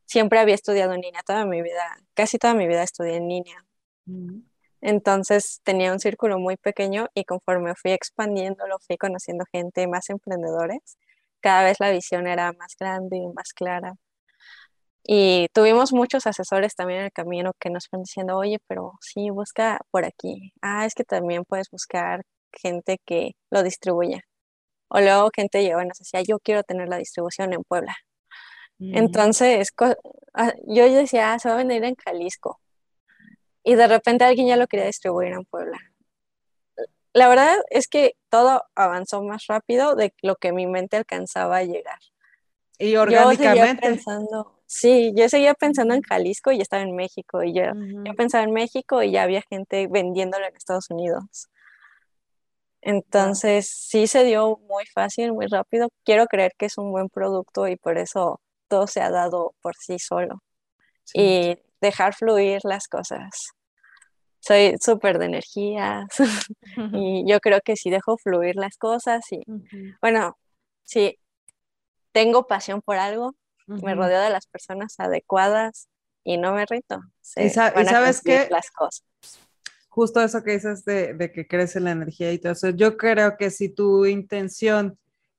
[0.06, 3.66] siempre había estudiado en línea toda mi vida, casi toda mi vida estudié en línea.
[4.06, 4.42] Mm.
[4.82, 10.98] Entonces tenía un círculo muy pequeño y conforme fui expandiéndolo, fui conociendo gente, más emprendedores,
[11.42, 13.94] cada vez la visión era más grande y más clara.
[15.04, 19.30] Y tuvimos muchos asesores también en el camino que nos fueron diciendo, oye, pero sí,
[19.30, 20.54] busca por aquí.
[20.62, 22.24] Ah, es que también puedes buscar
[22.54, 24.22] gente que lo distribuya.
[24.90, 27.96] O luego gente llegó y nos decía, yo quiero tener la distribución en Puebla.
[28.80, 28.98] Mm.
[28.98, 29.70] Entonces,
[30.34, 32.60] ah, yo decía, ah, se va a vender en Jalisco.
[33.64, 35.80] Y de repente alguien ya lo quería distribuir en Puebla
[37.16, 41.64] la verdad es que todo avanzó más rápido de lo que mi mente alcanzaba a
[41.64, 42.00] llegar.
[42.78, 43.86] Y orgánicamente.
[43.86, 47.42] Yo pensando, sí, yo seguía pensando en Jalisco y estaba en México.
[47.42, 47.64] Y yo,
[48.18, 51.48] pensaba en México y ya había gente vendiéndolo en Estados Unidos.
[52.82, 55.88] Entonces, sí se dio muy fácil, muy rápido.
[56.04, 59.74] Quiero creer que es un buen producto y por eso todo se ha dado por
[59.78, 60.44] sí solo.
[61.14, 63.54] Y dejar fluir las cosas
[64.46, 66.06] soy súper de energías
[66.94, 69.42] y yo creo que si dejo fluir las cosas y
[70.02, 70.38] bueno,
[70.84, 71.18] si
[72.12, 73.36] tengo pasión por algo,
[73.68, 75.88] me rodeo de las personas adecuadas
[76.24, 77.02] y no me rito.
[77.38, 79.04] y, sabes que las cosas.
[79.90, 83.38] Justo eso que dices de, de, que crece la energía y todo eso, yo creo
[83.38, 84.98] que si tu intención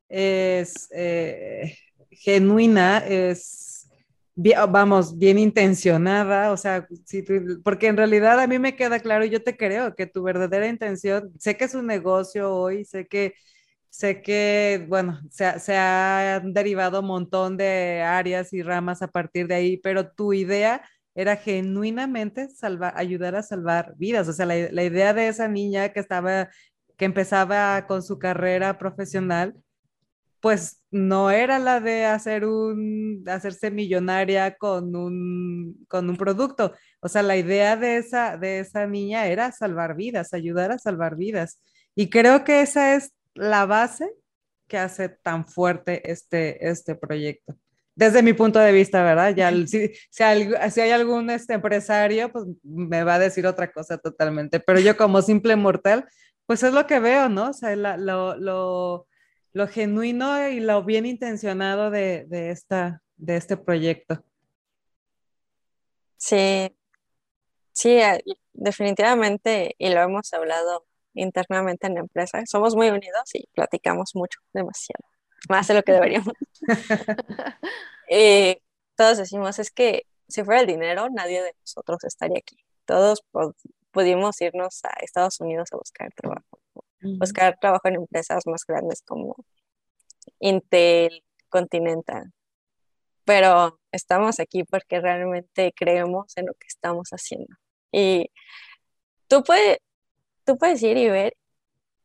[0.09, 1.77] es eh,
[2.11, 3.76] genuina, es
[4.37, 6.87] vamos, bien intencionada, o sea,
[7.65, 10.69] porque en realidad a mí me queda claro y yo te creo que tu verdadera
[10.69, 13.35] intención, sé que es un negocio hoy, sé que,
[13.91, 19.47] sé que, bueno, se, se han derivado un montón de áreas y ramas a partir
[19.49, 20.83] de ahí, pero tu idea
[21.15, 25.91] era genuinamente salvar, ayudar a salvar vidas, o sea, la, la idea de esa niña
[25.93, 26.51] que estaba,
[26.99, 29.55] que empezaba con su carrera profesional,
[30.47, 36.73] pues no era la de hacer un, hacerse millonaria con un, con un producto.
[37.01, 41.17] O sea, la idea de esa, de esa niña era salvar vidas, ayudar a salvar
[41.17, 41.61] vidas.
[41.97, 44.09] Y creo que esa es la base
[44.69, 47.57] que hace tan fuerte este, este proyecto.
[47.97, 49.35] Desde mi punto de vista, ¿verdad?
[49.35, 53.73] Ya, si, si, hay, si hay algún este empresario, pues me va a decir otra
[53.73, 54.61] cosa totalmente.
[54.61, 56.07] Pero yo como simple mortal,
[56.47, 57.51] pues es lo que veo, ¿no?
[57.51, 59.09] O sea, lo, lo
[59.57, 64.23] lo genuino y lo bien intencionado de, esta, de este proyecto.
[66.19, 66.71] Sí,
[67.73, 67.99] Sí,
[68.53, 74.41] definitivamente, y lo hemos hablado internamente en la empresa, somos muy unidos y platicamos mucho,
[74.53, 75.05] demasiado,
[75.49, 76.33] más de lo que deberíamos.
[78.11, 78.57] y
[78.97, 82.57] todos decimos, es que si fuera el dinero, nadie de nosotros estaría aquí.
[82.85, 83.23] Todos
[83.91, 86.61] pudimos irnos a Estados Unidos a buscar trabajo,
[87.03, 89.37] buscar trabajo en empresas más grandes como
[90.41, 92.33] Intel, Continental.
[93.25, 97.55] Pero estamos aquí porque realmente creemos en lo que estamos haciendo.
[97.93, 98.31] Y
[99.29, 99.79] tú, puedes
[100.45, 101.37] tú puedes ir y ver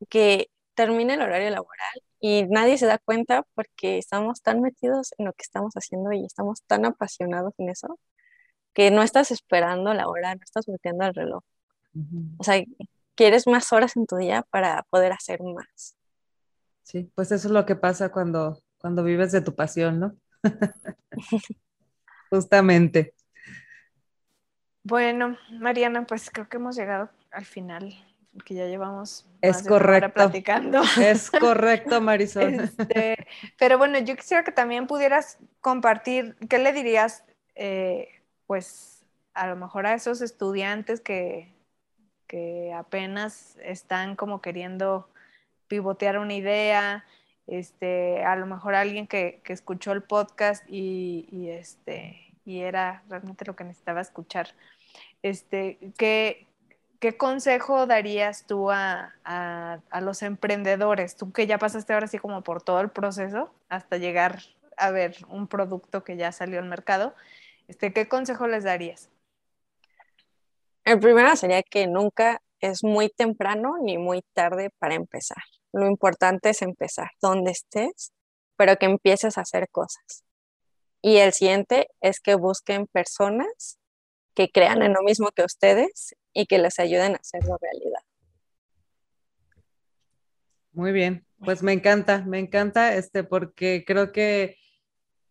[0.08, 5.26] que termina el horario laboral y nadie se da cuenta porque estamos tan metidos en
[5.26, 7.98] lo que estamos haciendo y estamos tan apasionados en eso
[8.74, 11.42] que no estás esperando la hora, no estás volteando el reloj.
[12.38, 12.62] O sea,
[13.14, 15.96] quieres más horas en tu día para poder hacer más.
[16.82, 20.16] Sí, pues eso es lo que pasa cuando, cuando vives de tu pasión, ¿no?
[22.30, 23.14] Justamente.
[24.84, 27.94] Bueno, Mariana, pues creo que hemos llegado al final,
[28.32, 30.12] porque ya llevamos es correcto.
[30.12, 30.82] platicando.
[31.00, 32.54] Es correcto, Marisol.
[32.54, 33.26] Este,
[33.58, 38.08] pero bueno, yo quisiera que también pudieras compartir, ¿qué le dirías, eh,
[38.46, 39.04] pues,
[39.34, 41.51] a lo mejor a esos estudiantes que,
[42.32, 45.06] que apenas están como queriendo
[45.68, 47.04] pivotear una idea,
[47.46, 53.02] este, a lo mejor alguien que, que escuchó el podcast y, y, este, y era
[53.10, 54.48] realmente lo que necesitaba escuchar.
[55.22, 56.46] Este, ¿qué,
[57.00, 61.16] ¿Qué consejo darías tú a, a, a, los emprendedores?
[61.16, 64.38] Tú que ya pasaste ahora así como por todo el proceso hasta llegar
[64.78, 67.14] a ver un producto que ya salió al mercado,
[67.68, 69.10] este, ¿qué consejo les darías?
[70.84, 75.42] El primero sería que nunca es muy temprano ni muy tarde para empezar.
[75.72, 78.12] Lo importante es empezar donde estés,
[78.56, 80.24] pero que empieces a hacer cosas.
[81.00, 83.78] Y el siguiente es que busquen personas
[84.34, 88.00] que crean en lo mismo que ustedes y que les ayuden a hacerlo realidad.
[90.72, 94.56] Muy bien, pues me encanta, me encanta este porque creo que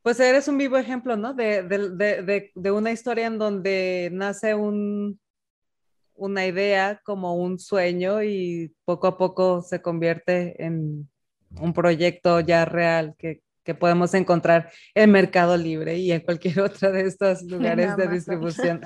[0.03, 1.33] pues eres un vivo ejemplo, ¿no?
[1.33, 5.19] De, de una historia en donde nace un,
[6.21, 11.09] una idea como un sueño y poco a poco se convierte en
[11.59, 13.41] un proyecto ya real que,
[13.79, 18.81] podemos encontrar en Mercado Libre y en cualquier otro de estos lugares de distribución.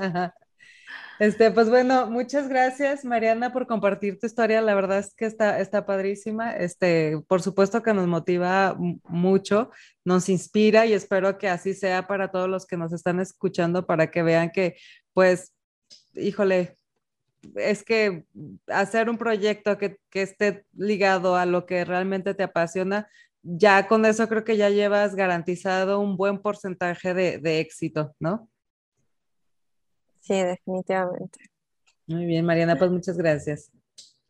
[1.18, 4.62] Este, pues bueno, muchas gracias Mariana por compartir tu historia.
[4.62, 6.52] La verdad es que está, está padrísima.
[6.52, 9.72] Este, por supuesto que nos motiva mucho,
[10.04, 14.12] nos inspira y espero que así sea para todos los que nos están escuchando para
[14.12, 14.76] que vean que,
[15.14, 15.52] pues,
[16.14, 16.78] híjole,
[17.56, 18.26] es que
[18.68, 23.10] hacer un proyecto que, esté ligado a lo que realmente te apasiona,
[23.44, 28.50] ya con eso creo que ya llevas garantizado un buen porcentaje de, éxito, ¿no?
[30.22, 31.40] Sí, definitivamente.
[32.08, 33.72] Muy bien, Mariana, pues muchas gracias.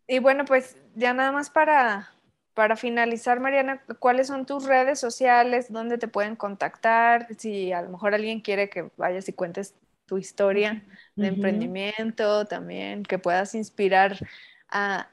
[0.08, 2.10] Y bueno, pues ya nada más para,
[2.54, 5.72] para finalizar, Mariana, ¿cuáles son tus redes sociales?
[5.72, 7.28] ¿Dónde te pueden contactar?
[7.38, 9.76] Si a lo mejor alguien quiere que vayas y cuentes
[10.06, 10.84] tu historia
[11.16, 14.18] de emprendimiento también, que puedas inspirar
[14.70, 15.10] a,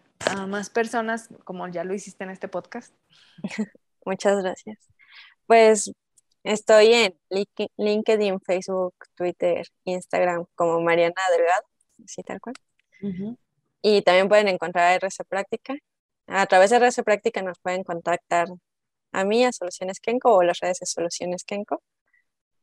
[0.47, 2.95] más personas como ya lo hiciste en este podcast.
[4.05, 4.79] Muchas gracias.
[5.47, 5.93] Pues
[6.45, 7.15] estoy en
[7.77, 11.65] LinkedIn, Facebook, Twitter, Instagram como Mariana Delgado,
[12.05, 12.55] así tal cual.
[13.83, 15.75] Y también pueden encontrar RC Práctica.
[16.29, 18.49] A través de RC Práctica nos pueden contactar
[19.13, 21.83] a mí, a Soluciones Kenko o las redes de Soluciones Kenko.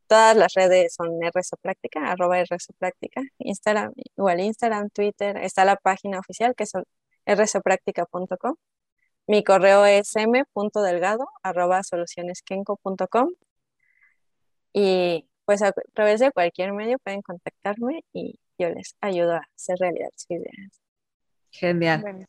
[0.09, 5.75] Todas las redes son RSO Práctica, arroba RSO Práctica, Instagram, igual Instagram, Twitter, está la
[5.75, 6.73] página oficial que es
[7.27, 8.55] rsopráctica.com.
[9.27, 13.29] Mi correo es m.delgado arroba solucioneskenco.com
[14.73, 19.77] y pues a través de cualquier medio pueden contactarme y yo les ayudo a hacer
[19.79, 20.88] realidad sus ideas.
[21.51, 22.27] Genial.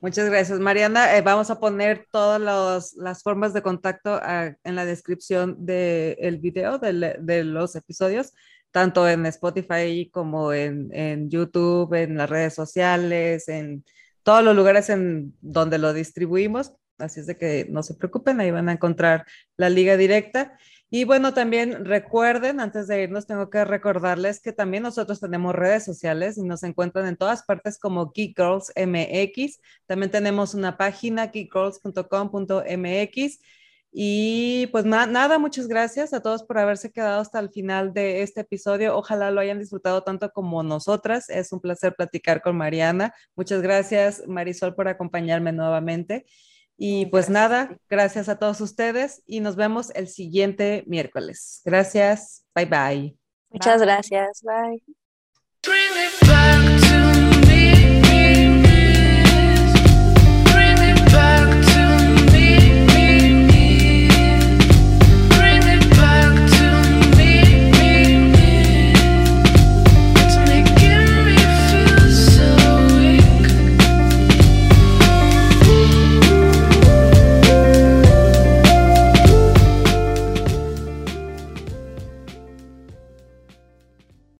[0.00, 1.16] Muchas gracias, Mariana.
[1.16, 6.78] Eh, vamos a poner todas las formas de contacto ah, en la descripción del video,
[6.78, 8.32] de, los episodios,
[8.72, 13.84] tanto en Spotify como en, en, YouTube, en las redes sociales, en
[14.24, 16.72] todos los lugares en donde lo distribuimos.
[16.98, 19.24] Así es de que no se preocupen, ahí van a encontrar
[19.56, 20.58] la liga directa.
[20.94, 25.86] Y bueno, también recuerden, antes de irnos, tengo que recordarles que también nosotros tenemos redes
[25.86, 29.58] sociales y nos encuentran en todas partes como Geek Girls MX.
[29.86, 33.38] También tenemos una página, geekgirls.com.mx.
[33.90, 38.42] Y pues nada, muchas gracias a todos por haberse quedado hasta el final de este
[38.42, 38.94] episodio.
[38.94, 41.30] Ojalá lo hayan disfrutado tanto como nosotras.
[41.30, 43.14] Es un placer platicar con Mariana.
[43.34, 46.26] Muchas gracias, Marisol, por acompañarme nuevamente.
[46.84, 51.62] Y pues nada, gracias a todos ustedes y nos vemos el siguiente miércoles.
[51.64, 53.16] Gracias, bye bye.
[53.50, 54.82] Muchas gracias, bye.